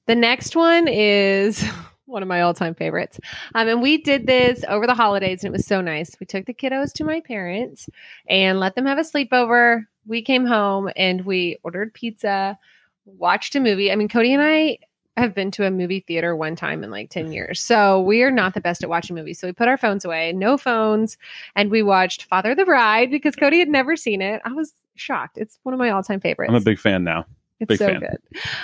The 0.06 0.14
next 0.14 0.54
one 0.54 0.86
is 0.86 1.64
one 2.06 2.22
of 2.22 2.28
my 2.28 2.42
all-time 2.42 2.74
favorites. 2.74 3.18
Um, 3.54 3.68
and 3.68 3.82
we 3.82 3.96
did 3.98 4.26
this 4.26 4.64
over 4.68 4.86
the 4.86 4.94
holidays, 4.94 5.42
and 5.42 5.48
it 5.48 5.56
was 5.56 5.66
so 5.66 5.80
nice. 5.80 6.14
We 6.20 6.26
took 6.26 6.44
the 6.44 6.52
kiddos 6.52 6.92
to 6.94 7.04
my 7.04 7.20
parents 7.20 7.88
and 8.28 8.60
let 8.60 8.74
them 8.74 8.84
have 8.84 8.98
a 8.98 9.02
sleepover. 9.02 9.84
We 10.06 10.22
came 10.22 10.46
home 10.46 10.90
and 10.96 11.24
we 11.24 11.56
ordered 11.62 11.94
pizza, 11.94 12.58
watched 13.04 13.54
a 13.54 13.60
movie. 13.60 13.90
I 13.92 13.96
mean, 13.96 14.08
Cody 14.08 14.32
and 14.32 14.42
I 14.42 14.78
have 15.16 15.34
been 15.34 15.50
to 15.52 15.66
a 15.66 15.70
movie 15.70 16.00
theater 16.00 16.34
one 16.34 16.56
time 16.56 16.82
in 16.82 16.90
like 16.90 17.10
10 17.10 17.32
years. 17.32 17.60
So 17.60 18.00
we 18.00 18.22
are 18.22 18.30
not 18.30 18.54
the 18.54 18.60
best 18.62 18.82
at 18.82 18.88
watching 18.88 19.14
movies. 19.14 19.38
So 19.38 19.46
we 19.46 19.52
put 19.52 19.68
our 19.68 19.76
phones 19.76 20.04
away, 20.04 20.32
no 20.32 20.56
phones, 20.56 21.18
and 21.54 21.70
we 21.70 21.82
watched 21.82 22.24
Father 22.24 22.52
of 22.52 22.56
the 22.56 22.64
Bride 22.64 23.10
because 23.10 23.36
Cody 23.36 23.58
had 23.58 23.68
never 23.68 23.94
seen 23.94 24.22
it. 24.22 24.40
I 24.44 24.52
was 24.52 24.72
shocked. 24.94 25.36
It's 25.38 25.58
one 25.64 25.74
of 25.74 25.78
my 25.78 25.90
all-time 25.90 26.20
favorites. 26.20 26.48
i'm 26.50 26.54
a 26.54 26.60
big 26.60 26.78
fan 26.78 27.04
now 27.04 27.26
It's 27.60 27.68
Big 27.68 27.78
so 27.78 27.86
fan. 27.88 28.00
good. 28.00 28.18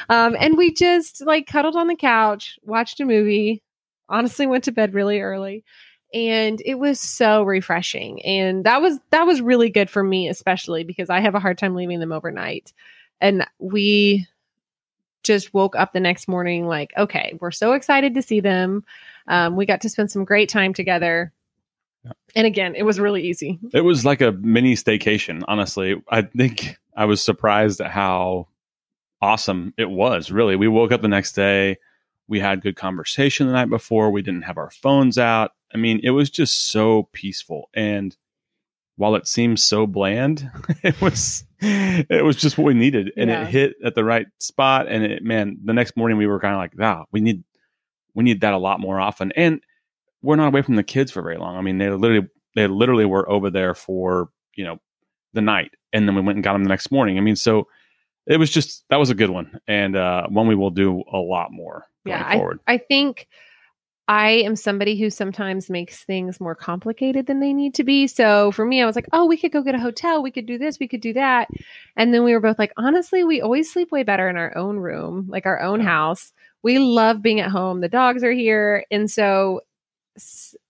Um, 0.08 0.36
and 0.40 0.56
we 0.56 0.72
just 0.72 1.20
like 1.24 1.46
cuddled 1.46 1.76
on 1.76 1.86
the 1.86 1.96
couch, 1.96 2.58
watched 2.64 2.98
a 3.00 3.04
movie, 3.04 3.62
honestly 4.08 4.46
went 4.46 4.64
to 4.64 4.72
bed 4.72 4.94
really 4.94 5.20
early. 5.20 5.64
And 6.14 6.62
it 6.64 6.76
was 6.76 6.98
so 6.98 7.42
refreshing 7.42 8.22
and 8.24 8.64
that 8.64 8.80
was 8.80 8.98
that 9.10 9.24
was 9.24 9.40
really 9.42 9.68
good 9.68 9.90
for 9.90 10.02
me 10.02 10.28
especially 10.28 10.82
because 10.84 11.10
i 11.10 11.20
have 11.20 11.34
a 11.34 11.40
hard 11.40 11.58
time 11.58 11.74
leaving 11.74 12.00
them 12.00 12.12
overnight 12.12 12.72
and 13.20 13.46
we 13.58 14.26
just 15.22 15.52
woke 15.52 15.76
up 15.76 15.92
the 15.92 16.00
next 16.00 16.26
morning 16.28 16.66
like 16.66 16.92
okay 16.96 17.36
we're 17.40 17.50
so 17.50 17.72
excited 17.74 18.14
to 18.14 18.22
see 18.22 18.40
them 18.40 18.84
um, 19.26 19.56
we 19.56 19.66
got 19.66 19.82
to 19.82 19.88
spend 19.90 20.10
some 20.10 20.24
great 20.24 20.48
time 20.48 20.72
together 20.72 21.32
Yeah. 22.04 22.12
and 22.34 22.46
again 22.46 22.74
it 22.74 22.84
was 22.84 22.98
really 22.98 23.24
easy 23.28 23.58
It 23.74 23.82
was 23.82 24.04
like 24.06 24.22
a 24.22 24.32
mini 24.32 24.74
staycation, 24.74 25.42
honestly. 25.46 26.00
I 26.08 26.22
think 26.22 26.78
I 26.96 27.04
was 27.04 27.22
surprised 27.22 27.80
at 27.82 27.90
how 27.90 28.48
awesome 29.20 29.74
it 29.76 29.90
was, 29.90 30.30
really. 30.30 30.56
We 30.56 30.68
woke 30.68 30.92
up 30.92 31.02
the 31.02 31.08
next 31.08 31.32
day. 31.32 31.76
We 32.28 32.40
had 32.40 32.62
good 32.62 32.76
conversation 32.76 33.46
the 33.48 33.52
night 33.52 33.68
before. 33.68 34.10
We 34.10 34.22
didn't 34.22 34.42
have 34.42 34.56
our 34.56 34.70
phones 34.70 35.18
out. 35.18 35.50
I 35.74 35.76
mean, 35.78 36.00
it 36.02 36.10
was 36.10 36.30
just 36.30 36.70
so 36.70 37.08
peaceful. 37.12 37.68
And 37.74 38.16
while 38.96 39.14
it 39.14 39.26
seems 39.26 39.62
so 39.62 39.86
bland, 39.86 40.50
it 40.82 41.00
was 41.00 41.44
it 41.60 42.24
was 42.24 42.36
just 42.36 42.58
what 42.58 42.64
we 42.64 42.74
needed. 42.74 43.12
And 43.16 43.30
Yeah. 43.30 43.42
it 43.42 43.48
hit 43.48 43.74
at 43.84 43.94
the 43.94 44.04
right 44.04 44.26
spot. 44.40 44.88
And 44.88 45.04
it 45.04 45.22
man, 45.22 45.58
the 45.64 45.72
next 45.74 45.96
morning 45.96 46.18
we 46.18 46.26
were 46.26 46.40
kind 46.40 46.54
of 46.54 46.58
like, 46.58 46.76
wow, 46.78 47.06
we 47.12 47.20
need 47.20 47.44
we 48.14 48.24
need 48.24 48.40
that 48.40 48.54
a 48.54 48.58
lot 48.58 48.80
more 48.80 48.98
often. 49.00 49.32
And 49.32 49.60
we're 50.22 50.36
not 50.36 50.48
away 50.48 50.62
from 50.62 50.74
the 50.76 50.82
kids 50.82 51.12
for 51.12 51.22
very 51.22 51.36
long. 51.36 51.56
I 51.56 51.60
mean, 51.60 51.78
they 51.78 51.90
literally 51.90 52.26
they 52.56 52.66
literally 52.66 53.04
were 53.04 53.28
over 53.30 53.50
there 53.50 53.74
for 53.74 54.30
you 54.56 54.64
know 54.64 54.80
the 55.34 55.42
night 55.42 55.70
and 55.92 56.08
then 56.08 56.14
we 56.16 56.22
went 56.22 56.36
and 56.36 56.42
got 56.42 56.54
them 56.54 56.64
the 56.64 56.68
next 56.70 56.90
morning 56.90 57.18
i 57.18 57.20
mean 57.20 57.36
so 57.36 57.68
it 58.26 58.38
was 58.38 58.50
just 58.50 58.82
that 58.88 58.96
was 58.96 59.10
a 59.10 59.14
good 59.14 59.28
one 59.30 59.60
and 59.68 59.94
uh 59.94 60.26
one 60.28 60.46
we 60.48 60.54
will 60.54 60.70
do 60.70 61.04
a 61.12 61.18
lot 61.18 61.52
more 61.52 61.84
going 62.06 62.18
Yeah, 62.18 62.32
forward 62.32 62.60
I 62.66 62.78
think 62.78 63.28
I 64.08 64.30
am 64.30 64.56
somebody 64.56 64.98
who 64.98 65.10
sometimes 65.10 65.68
makes 65.68 66.02
things 66.02 66.40
more 66.40 66.54
complicated 66.54 67.26
than 67.26 67.40
they 67.40 67.52
need 67.52 67.74
to 67.74 67.84
be. 67.84 68.06
So 68.06 68.50
for 68.52 68.64
me, 68.64 68.80
I 68.82 68.86
was 68.86 68.96
like, 68.96 69.06
oh, 69.12 69.26
we 69.26 69.36
could 69.36 69.52
go 69.52 69.62
get 69.62 69.74
a 69.74 69.80
hotel. 69.80 70.22
We 70.22 70.30
could 70.30 70.46
do 70.46 70.56
this. 70.56 70.78
We 70.80 70.88
could 70.88 71.02
do 71.02 71.12
that. 71.12 71.48
And 71.94 72.14
then 72.14 72.24
we 72.24 72.32
were 72.32 72.40
both 72.40 72.58
like, 72.58 72.72
honestly, 72.78 73.22
we 73.22 73.42
always 73.42 73.70
sleep 73.70 73.92
way 73.92 74.04
better 74.04 74.26
in 74.28 74.38
our 74.38 74.56
own 74.56 74.78
room, 74.78 75.26
like 75.28 75.44
our 75.44 75.60
own 75.60 75.80
house. 75.80 76.32
We 76.62 76.78
love 76.78 77.20
being 77.20 77.38
at 77.38 77.50
home. 77.50 77.82
The 77.82 77.88
dogs 77.88 78.24
are 78.24 78.32
here. 78.32 78.86
And 78.90 79.10
so, 79.10 79.60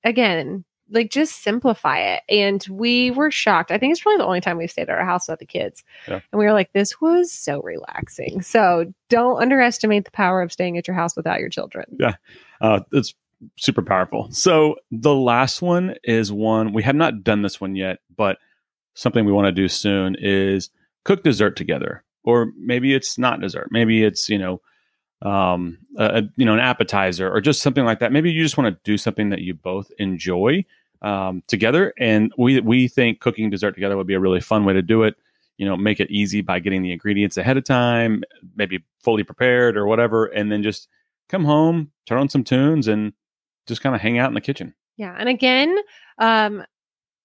again, 0.02 0.64
like 0.90 1.10
just 1.10 1.42
simplify 1.42 1.98
it. 2.00 2.22
And 2.28 2.66
we 2.68 3.12
were 3.12 3.30
shocked. 3.30 3.70
I 3.70 3.78
think 3.78 3.92
it's 3.92 4.00
probably 4.00 4.18
the 4.18 4.26
only 4.26 4.40
time 4.40 4.56
we've 4.58 4.70
stayed 4.70 4.88
at 4.88 4.98
our 4.98 5.04
house 5.04 5.28
without 5.28 5.38
the 5.38 5.46
kids. 5.46 5.84
Yeah. 6.08 6.20
And 6.32 6.38
we 6.38 6.44
were 6.44 6.52
like, 6.52 6.72
this 6.72 7.00
was 7.00 7.30
so 7.30 7.62
relaxing. 7.62 8.42
So 8.42 8.92
don't 9.08 9.40
underestimate 9.40 10.06
the 10.06 10.10
power 10.10 10.42
of 10.42 10.52
staying 10.52 10.76
at 10.76 10.88
your 10.88 10.96
house 10.96 11.16
without 11.16 11.40
your 11.40 11.50
children. 11.50 11.84
Yeah. 12.00 12.14
Uh 12.60 12.80
it's 12.90 13.14
super 13.56 13.82
powerful. 13.82 14.28
So 14.30 14.76
the 14.90 15.14
last 15.14 15.62
one 15.62 15.94
is 16.04 16.32
one 16.32 16.72
we 16.72 16.82
have 16.82 16.96
not 16.96 17.22
done 17.22 17.42
this 17.42 17.60
one 17.60 17.76
yet 17.76 17.98
but 18.16 18.38
something 18.94 19.24
we 19.24 19.32
want 19.32 19.46
to 19.46 19.52
do 19.52 19.68
soon 19.68 20.16
is 20.18 20.70
cook 21.04 21.22
dessert 21.22 21.56
together. 21.56 22.02
Or 22.24 22.52
maybe 22.58 22.94
it's 22.94 23.16
not 23.16 23.40
dessert. 23.40 23.68
Maybe 23.70 24.04
it's 24.04 24.28
you 24.28 24.38
know 24.38 24.60
um 25.22 25.78
a, 25.96 26.22
you 26.36 26.44
know 26.44 26.54
an 26.54 26.60
appetizer 26.60 27.32
or 27.32 27.40
just 27.40 27.62
something 27.62 27.84
like 27.84 28.00
that. 28.00 28.12
Maybe 28.12 28.30
you 28.30 28.42
just 28.42 28.58
want 28.58 28.74
to 28.74 28.80
do 28.84 28.98
something 28.98 29.30
that 29.30 29.40
you 29.40 29.54
both 29.54 29.90
enjoy 29.98 30.64
um, 31.02 31.42
together. 31.46 31.92
And 31.98 32.32
we 32.36 32.60
we 32.60 32.88
think 32.88 33.20
cooking 33.20 33.50
dessert 33.50 33.72
together 33.72 33.96
would 33.96 34.06
be 34.06 34.14
a 34.14 34.20
really 34.20 34.40
fun 34.40 34.64
way 34.64 34.74
to 34.74 34.82
do 34.82 35.04
it. 35.04 35.16
You 35.56 35.66
know 35.66 35.76
make 35.76 36.00
it 36.00 36.10
easy 36.10 36.40
by 36.40 36.58
getting 36.58 36.82
the 36.82 36.92
ingredients 36.92 37.36
ahead 37.36 37.56
of 37.56 37.64
time 37.64 38.22
maybe 38.56 38.84
fully 39.02 39.24
prepared 39.24 39.76
or 39.76 39.86
whatever 39.86 40.26
and 40.26 40.52
then 40.52 40.62
just 40.62 40.88
come 41.28 41.44
home 41.44 41.90
turn 42.06 42.18
on 42.18 42.28
some 42.28 42.44
tunes 42.44 42.86
and 42.86 43.12
just 43.68 43.82
kind 43.82 43.94
of 43.94 44.00
hang 44.00 44.18
out 44.18 44.28
in 44.28 44.34
the 44.34 44.40
kitchen 44.40 44.74
Yeah. 44.96 45.14
And 45.16 45.28
again, 45.28 45.76
um, 46.18 46.64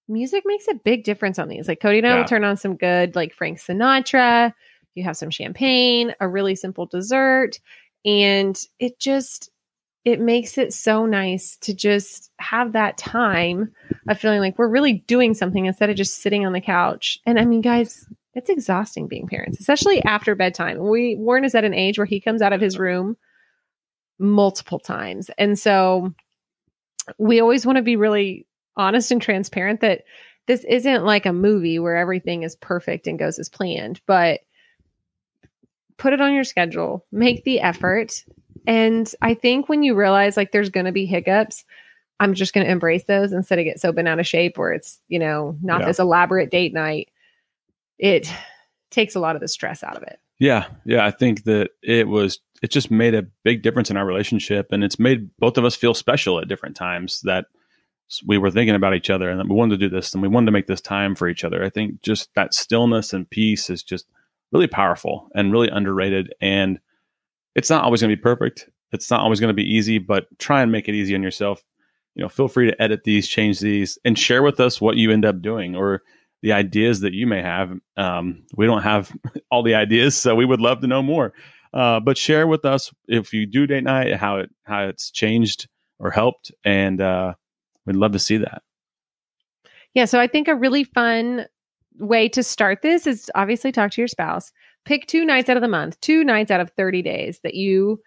music 0.08 0.44
makes 0.46 0.68
a 0.68 0.74
big 0.74 1.02
difference 1.04 1.38
on 1.38 1.48
these. 1.48 1.66
Like 1.66 1.80
Cody 1.80 1.98
and 1.98 2.06
I 2.06 2.10
Yeah. 2.10 2.18
will 2.18 2.24
turn 2.24 2.44
on 2.44 2.56
some 2.56 2.76
good, 2.76 3.16
like 3.16 3.34
Frank 3.34 3.58
Sinatra. 3.58 4.52
You 4.94 5.02
have 5.04 5.16
some 5.16 5.30
champagne, 5.30 6.14
a 6.20 6.28
really 6.28 6.54
simple 6.54 6.86
dessert, 6.86 7.58
and 8.04 8.56
it 8.78 8.98
just 9.00 9.50
it 10.04 10.20
makes 10.20 10.58
it 10.58 10.74
so 10.74 11.06
nice 11.06 11.56
to 11.56 11.72
just 11.74 12.30
have 12.38 12.72
that 12.74 12.98
time 12.98 13.72
of 14.06 14.20
feeling 14.20 14.38
like 14.38 14.58
we're 14.58 14.68
really 14.68 14.92
doing 15.06 15.32
something 15.32 15.64
instead 15.64 15.88
of 15.88 15.96
just 15.96 16.20
sitting 16.20 16.44
on 16.44 16.52
the 16.52 16.60
couch. 16.60 17.18
And 17.24 17.40
I 17.40 17.46
mean, 17.46 17.62
guys, 17.62 18.06
it's 18.34 18.50
exhausting 18.50 19.08
being 19.08 19.26
parents, 19.26 19.58
especially 19.60 20.04
after 20.04 20.34
bedtime. 20.34 20.76
We 20.78 21.16
Warren 21.16 21.42
is 21.44 21.54
at 21.54 21.64
an 21.64 21.72
age 21.72 21.96
where 21.98 22.04
he 22.04 22.20
comes 22.20 22.42
out 22.42 22.52
of 22.52 22.60
his 22.60 22.78
room 22.78 23.16
multiple 24.18 24.78
times. 24.78 25.30
And 25.38 25.58
so 25.58 26.12
we 27.18 27.40
always 27.40 27.64
want 27.66 27.76
to 27.76 27.82
be 27.82 27.96
really 27.96 28.46
honest 28.76 29.10
and 29.10 29.20
transparent 29.22 29.80
that 29.80 30.02
this 30.46 30.64
isn't 30.64 31.04
like 31.04 31.26
a 31.26 31.32
movie 31.32 31.78
where 31.78 31.96
everything 31.96 32.42
is 32.42 32.56
perfect 32.56 33.06
and 33.06 33.18
goes 33.18 33.38
as 33.38 33.48
planned, 33.48 34.00
but 34.06 34.40
put 35.96 36.12
it 36.12 36.20
on 36.20 36.34
your 36.34 36.44
schedule, 36.44 37.04
make 37.12 37.44
the 37.44 37.60
effort. 37.60 38.24
And 38.66 39.10
I 39.22 39.34
think 39.34 39.68
when 39.68 39.82
you 39.82 39.94
realize 39.94 40.36
like 40.36 40.52
there's 40.52 40.70
going 40.70 40.86
to 40.86 40.92
be 40.92 41.06
hiccups, 41.06 41.64
I'm 42.20 42.34
just 42.34 42.52
going 42.52 42.64
to 42.66 42.70
embrace 42.72 43.04
those 43.04 43.32
instead 43.32 43.58
of 43.58 43.64
get 43.64 43.80
so 43.80 43.92
bent 43.92 44.08
out 44.08 44.20
of 44.20 44.26
shape 44.26 44.58
where 44.58 44.72
it's, 44.72 45.00
you 45.08 45.18
know, 45.18 45.56
not 45.62 45.80
Yeah. 45.80 45.86
this 45.86 45.98
elaborate 45.98 46.50
date 46.50 46.72
night. 46.74 47.10
It 47.98 48.30
takes 48.90 49.14
a 49.14 49.20
lot 49.20 49.36
of 49.36 49.40
the 49.40 49.48
stress 49.48 49.82
out 49.82 49.96
of 49.96 50.02
it. 50.04 50.18
yeah 50.38 50.66
yeah 50.84 51.04
i 51.06 51.10
think 51.12 51.44
that 51.44 51.70
it 51.82 52.06
was 52.08 52.38
it 52.64 52.70
just 52.70 52.90
made 52.90 53.14
a 53.14 53.26
big 53.42 53.60
difference 53.60 53.90
in 53.90 53.98
our 53.98 54.06
relationship 54.06 54.68
and 54.72 54.82
it's 54.82 54.98
made 54.98 55.28
both 55.36 55.58
of 55.58 55.66
us 55.66 55.76
feel 55.76 55.92
special 55.92 56.40
at 56.40 56.48
different 56.48 56.74
times 56.74 57.20
that 57.20 57.44
we 58.26 58.38
were 58.38 58.50
thinking 58.50 58.74
about 58.74 58.94
each 58.94 59.10
other 59.10 59.28
and 59.28 59.38
that 59.38 59.46
we 59.46 59.54
wanted 59.54 59.78
to 59.78 59.86
do 59.86 59.94
this 59.94 60.14
and 60.14 60.22
we 60.22 60.28
wanted 60.28 60.46
to 60.46 60.52
make 60.52 60.66
this 60.66 60.80
time 60.80 61.14
for 61.14 61.28
each 61.28 61.44
other. 61.44 61.62
I 61.62 61.68
think 61.68 62.00
just 62.00 62.30
that 62.36 62.54
stillness 62.54 63.12
and 63.12 63.28
peace 63.28 63.68
is 63.68 63.82
just 63.82 64.06
really 64.50 64.66
powerful 64.66 65.28
and 65.34 65.52
really 65.52 65.68
underrated 65.68 66.32
and 66.40 66.80
it's 67.54 67.68
not 67.68 67.84
always 67.84 68.00
going 68.00 68.08
to 68.08 68.16
be 68.16 68.22
perfect. 68.22 68.70
It's 68.92 69.10
not 69.10 69.20
always 69.20 69.40
going 69.40 69.48
to 69.48 69.54
be 69.54 69.70
easy 69.70 69.98
but 69.98 70.26
try 70.38 70.62
and 70.62 70.72
make 70.72 70.88
it 70.88 70.94
easy 70.94 71.14
on 71.14 71.22
yourself. 71.22 71.62
You 72.14 72.22
know 72.22 72.30
feel 72.30 72.48
free 72.48 72.70
to 72.70 72.82
edit 72.82 73.04
these 73.04 73.28
change 73.28 73.60
these 73.60 73.98
and 74.06 74.18
share 74.18 74.42
with 74.42 74.58
us 74.58 74.80
what 74.80 74.96
you 74.96 75.10
end 75.10 75.26
up 75.26 75.42
doing 75.42 75.76
or 75.76 76.00
the 76.40 76.52
ideas 76.52 77.00
that 77.00 77.12
you 77.12 77.26
may 77.26 77.42
have. 77.42 77.78
Um, 77.98 78.44
we 78.56 78.64
don't 78.64 78.82
have 78.82 79.12
all 79.50 79.62
the 79.62 79.74
ideas 79.74 80.16
so 80.16 80.34
we 80.34 80.46
would 80.46 80.62
love 80.62 80.80
to 80.80 80.86
know 80.86 81.02
more 81.02 81.34
uh, 81.74 82.00
but 82.00 82.16
share 82.16 82.46
with 82.46 82.64
us 82.64 82.90
if 83.08 83.34
you 83.34 83.44
do 83.44 83.66
date 83.66 83.84
night 83.84 84.14
how 84.14 84.38
it 84.38 84.50
how 84.62 84.86
it's 84.86 85.10
changed 85.10 85.68
or 85.98 86.10
helped 86.10 86.50
and 86.64 87.02
uh, 87.02 87.34
we'd 87.84 87.96
love 87.96 88.12
to 88.12 88.18
see 88.18 88.38
that 88.38 88.62
Yeah. 89.94 90.04
So 90.04 90.20
I 90.20 90.26
think 90.26 90.48
a 90.48 90.54
really 90.54 90.84
fun 90.84 91.46
way 91.98 92.28
to 92.28 92.42
start 92.42 92.82
this 92.82 93.06
is 93.06 93.30
obviously 93.34 93.72
talk 93.72 93.92
to 93.92 94.00
your 94.00 94.08
spouse. 94.08 94.52
Pick 94.84 95.06
two 95.06 95.24
nights 95.24 95.48
out 95.48 95.56
of 95.56 95.62
the 95.62 95.68
month, 95.68 95.98
two 96.00 96.24
nights 96.24 96.50
out 96.50 96.60
of 96.60 96.70
30 96.70 97.00
days 97.02 97.40
that 97.42 97.54
you 97.54 98.00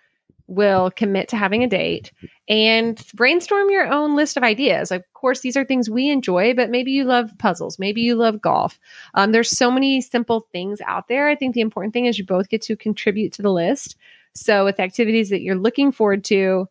will 0.48 0.90
commit 0.92 1.28
to 1.30 1.38
having 1.38 1.64
a 1.64 1.68
date 1.68 2.12
and 2.48 3.02
brainstorm 3.14 3.70
your 3.70 3.88
own 3.88 4.16
list 4.16 4.38
of 4.38 4.44
ideas. 4.44 4.92
Of 4.92 5.04
course, 5.14 5.42
these 5.42 5.58
are 5.58 5.66
things 5.66 5.90
we 5.90 6.10
enjoy, 6.10 6.54
but 6.54 6.70
maybe 6.70 6.92
you 6.92 7.04
love 7.04 7.38
puzzles, 7.38 7.78
maybe 7.78 8.02
you 8.02 8.16
love 8.16 8.42
golf. 8.42 8.80
Um, 9.14 9.34
there's 9.34 9.50
so 9.50 9.70
many 9.70 10.00
simple 10.02 10.48
things 10.52 10.80
out 10.86 11.08
there. 11.10 11.28
I 11.28 11.36
think 11.36 11.54
the 11.54 11.62
important 11.62 11.94
thing 11.94 12.06
is 12.06 12.18
you 12.18 12.26
both 12.26 12.50
get 12.50 12.62
to 12.64 12.78
contribute 12.78 13.34
to 13.34 13.42
the 13.42 13.52
list. 13.52 13.98
So, 14.34 14.66
with 14.66 14.80
activities 14.80 15.30
that 15.30 15.42
you're 15.42 15.56
looking 15.56 15.92
forward 15.92 16.24
to, 16.26 16.68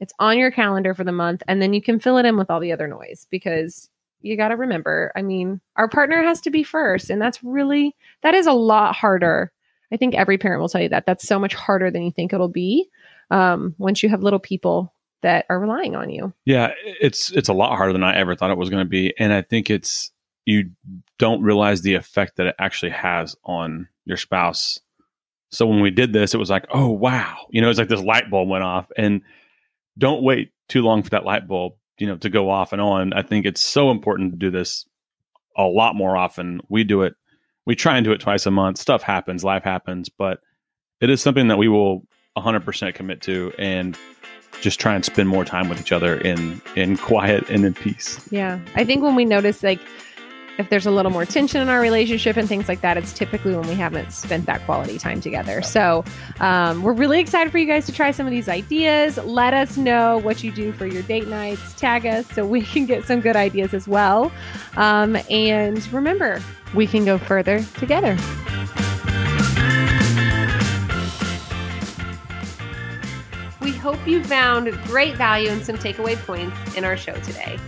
it's 0.00 0.12
on 0.18 0.38
your 0.38 0.50
calendar 0.50 0.94
for 0.94 1.04
the 1.04 1.12
month, 1.12 1.42
and 1.48 1.62
then 1.62 1.72
you 1.72 1.80
can 1.80 2.00
fill 2.00 2.18
it 2.18 2.26
in 2.26 2.36
with 2.36 2.50
all 2.50 2.60
the 2.60 2.72
other 2.72 2.88
noise 2.88 3.26
because 3.30 3.88
you 4.24 4.36
got 4.36 4.48
to 4.48 4.56
remember 4.56 5.12
i 5.14 5.22
mean 5.22 5.60
our 5.76 5.88
partner 5.88 6.22
has 6.22 6.40
to 6.40 6.50
be 6.50 6.62
first 6.62 7.10
and 7.10 7.20
that's 7.20 7.44
really 7.44 7.94
that 8.22 8.34
is 8.34 8.46
a 8.46 8.52
lot 8.52 8.94
harder 8.94 9.52
i 9.92 9.96
think 9.96 10.14
every 10.14 10.38
parent 10.38 10.60
will 10.60 10.68
tell 10.68 10.80
you 10.80 10.88
that 10.88 11.06
that's 11.06 11.28
so 11.28 11.38
much 11.38 11.54
harder 11.54 11.90
than 11.90 12.02
you 12.02 12.10
think 12.10 12.32
it'll 12.32 12.48
be 12.48 12.88
um, 13.30 13.74
once 13.78 14.02
you 14.02 14.08
have 14.08 14.22
little 14.22 14.38
people 14.38 14.92
that 15.22 15.46
are 15.48 15.58
relying 15.58 15.96
on 15.96 16.10
you 16.10 16.32
Yeah, 16.44 16.72
it's 16.84 17.30
it's 17.32 17.48
a 17.48 17.54
lot 17.54 17.76
harder 17.76 17.92
than 17.92 18.04
I 18.04 18.14
ever 18.16 18.34
thought 18.34 18.50
it 18.50 18.58
was 18.58 18.70
going 18.70 18.84
to 18.84 18.88
be, 18.88 19.14
and 19.18 19.32
I 19.32 19.42
think 19.42 19.70
it's 19.70 20.12
you 20.44 20.70
don't 21.18 21.42
realize 21.42 21.80
the 21.80 21.94
effect 21.94 22.36
that 22.36 22.46
it 22.46 22.56
actually 22.58 22.92
has 22.92 23.34
on 23.44 23.88
your 24.04 24.18
spouse. 24.18 24.78
So 25.50 25.66
when 25.66 25.80
we 25.80 25.90
did 25.90 26.12
this, 26.12 26.34
it 26.34 26.38
was 26.38 26.50
like, 26.50 26.66
oh 26.70 26.90
wow, 26.90 27.46
you 27.50 27.62
know, 27.62 27.70
it's 27.70 27.78
like 27.78 27.88
this 27.88 28.02
light 28.02 28.30
bulb 28.30 28.48
went 28.48 28.64
off, 28.64 28.90
and 28.96 29.22
don't 29.96 30.22
wait 30.22 30.52
too 30.68 30.82
long 30.82 31.02
for 31.02 31.10
that 31.10 31.24
light 31.24 31.48
bulb, 31.48 31.74
you 31.98 32.06
know, 32.06 32.16
to 32.18 32.28
go 32.28 32.50
off 32.50 32.72
and 32.72 32.82
on. 32.82 33.12
I 33.12 33.22
think 33.22 33.46
it's 33.46 33.60
so 33.60 33.90
important 33.90 34.32
to 34.32 34.38
do 34.38 34.50
this 34.50 34.86
a 35.56 35.62
lot 35.62 35.96
more 35.96 36.16
often. 36.16 36.60
We 36.68 36.84
do 36.84 37.02
it, 37.02 37.14
we 37.64 37.74
try 37.76 37.96
and 37.96 38.04
do 38.04 38.12
it 38.12 38.20
twice 38.20 38.44
a 38.44 38.50
month. 38.50 38.78
Stuff 38.78 39.02
happens, 39.02 39.44
life 39.44 39.62
happens, 39.62 40.08
but 40.08 40.40
it 41.00 41.10
is 41.10 41.22
something 41.22 41.48
that 41.48 41.58
we 41.58 41.68
will 41.68 42.06
100% 42.36 42.94
commit 42.94 43.20
to, 43.22 43.52
and 43.58 43.96
just 44.60 44.80
try 44.80 44.94
and 44.94 45.04
spend 45.04 45.28
more 45.28 45.44
time 45.44 45.68
with 45.68 45.80
each 45.80 45.92
other 45.92 46.16
in 46.20 46.60
in 46.76 46.96
quiet 46.96 47.48
and 47.50 47.64
in 47.64 47.74
peace. 47.74 48.20
yeah 48.30 48.58
i 48.76 48.84
think 48.84 49.02
when 49.02 49.16
we 49.16 49.24
notice 49.24 49.64
like 49.64 49.80
if 50.58 50.70
there's 50.70 50.86
a 50.86 50.90
little 50.90 51.10
more 51.10 51.24
tension 51.24 51.60
in 51.60 51.68
our 51.68 51.80
relationship 51.80 52.36
and 52.36 52.48
things 52.48 52.68
like 52.68 52.80
that, 52.80 52.96
it's 52.96 53.12
typically 53.12 53.56
when 53.56 53.66
we 53.68 53.74
haven't 53.74 54.12
spent 54.12 54.46
that 54.46 54.64
quality 54.64 54.98
time 54.98 55.20
together. 55.20 55.62
So 55.62 56.04
um, 56.40 56.82
we're 56.82 56.92
really 56.92 57.20
excited 57.20 57.50
for 57.50 57.58
you 57.58 57.66
guys 57.66 57.86
to 57.86 57.92
try 57.92 58.10
some 58.10 58.26
of 58.26 58.30
these 58.30 58.48
ideas. 58.48 59.18
Let 59.18 59.54
us 59.54 59.76
know 59.76 60.18
what 60.18 60.44
you 60.44 60.52
do 60.52 60.72
for 60.72 60.86
your 60.86 61.02
date 61.02 61.26
nights. 61.28 61.74
Tag 61.74 62.06
us 62.06 62.26
so 62.28 62.46
we 62.46 62.62
can 62.62 62.86
get 62.86 63.04
some 63.04 63.20
good 63.20 63.36
ideas 63.36 63.74
as 63.74 63.88
well. 63.88 64.30
Um, 64.76 65.16
and 65.28 65.84
remember, 65.92 66.40
we 66.74 66.86
can 66.86 67.04
go 67.04 67.18
further 67.18 67.62
together. 67.78 68.16
Hope 73.84 74.06
you 74.06 74.24
found 74.24 74.72
great 74.84 75.14
value 75.14 75.50
and 75.50 75.62
some 75.62 75.76
takeaway 75.76 76.16
points 76.24 76.56
in 76.74 76.86
our 76.86 76.96
show 76.96 77.12
today. 77.16 77.58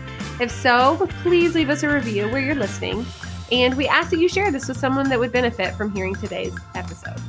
If 0.40 0.50
so, 0.50 1.06
please 1.22 1.54
leave 1.54 1.68
us 1.68 1.82
a 1.82 1.92
review 1.92 2.26
where 2.30 2.40
you're 2.40 2.54
listening. 2.54 3.04
And 3.52 3.76
we 3.76 3.86
ask 3.86 4.08
that 4.12 4.18
you 4.18 4.26
share 4.26 4.50
this 4.50 4.66
with 4.66 4.78
someone 4.78 5.10
that 5.10 5.18
would 5.18 5.30
benefit 5.30 5.74
from 5.74 5.92
hearing 5.92 6.14
today's 6.14 6.56
episode. 6.74 7.20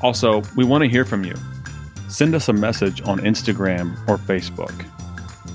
Also, 0.00 0.42
we 0.56 0.64
want 0.64 0.82
to 0.82 0.88
hear 0.88 1.04
from 1.04 1.22
you. 1.22 1.34
Send 2.08 2.34
us 2.34 2.48
a 2.48 2.54
message 2.54 3.02
on 3.02 3.20
Instagram 3.20 3.92
or 4.08 4.16
Facebook. 4.16 4.72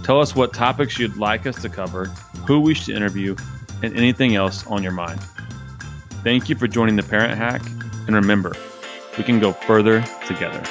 Tell 0.04 0.22
us 0.22 0.36
what 0.36 0.54
topics 0.54 1.00
you'd 1.00 1.18
like 1.18 1.48
us 1.48 1.60
to 1.64 1.70
cover, 1.70 2.06
who 2.46 2.60
we 2.60 2.76
should 2.76 2.96
interview, 2.96 3.36
and 3.82 3.98
anything 3.98 4.36
else 4.36 4.64
on 4.68 4.84
your 4.84 4.92
mind. 4.92 5.20
Thank 6.24 6.50
you 6.50 6.56
for 6.56 6.68
joining 6.68 6.98
the 6.98 7.04
Parent 7.04 7.36
Hack, 7.36 7.64
and 8.06 8.16
remember, 8.16 8.56
we 9.18 9.24
can 9.24 9.40
go 9.40 9.54
further 9.54 10.06
together. 10.28 10.62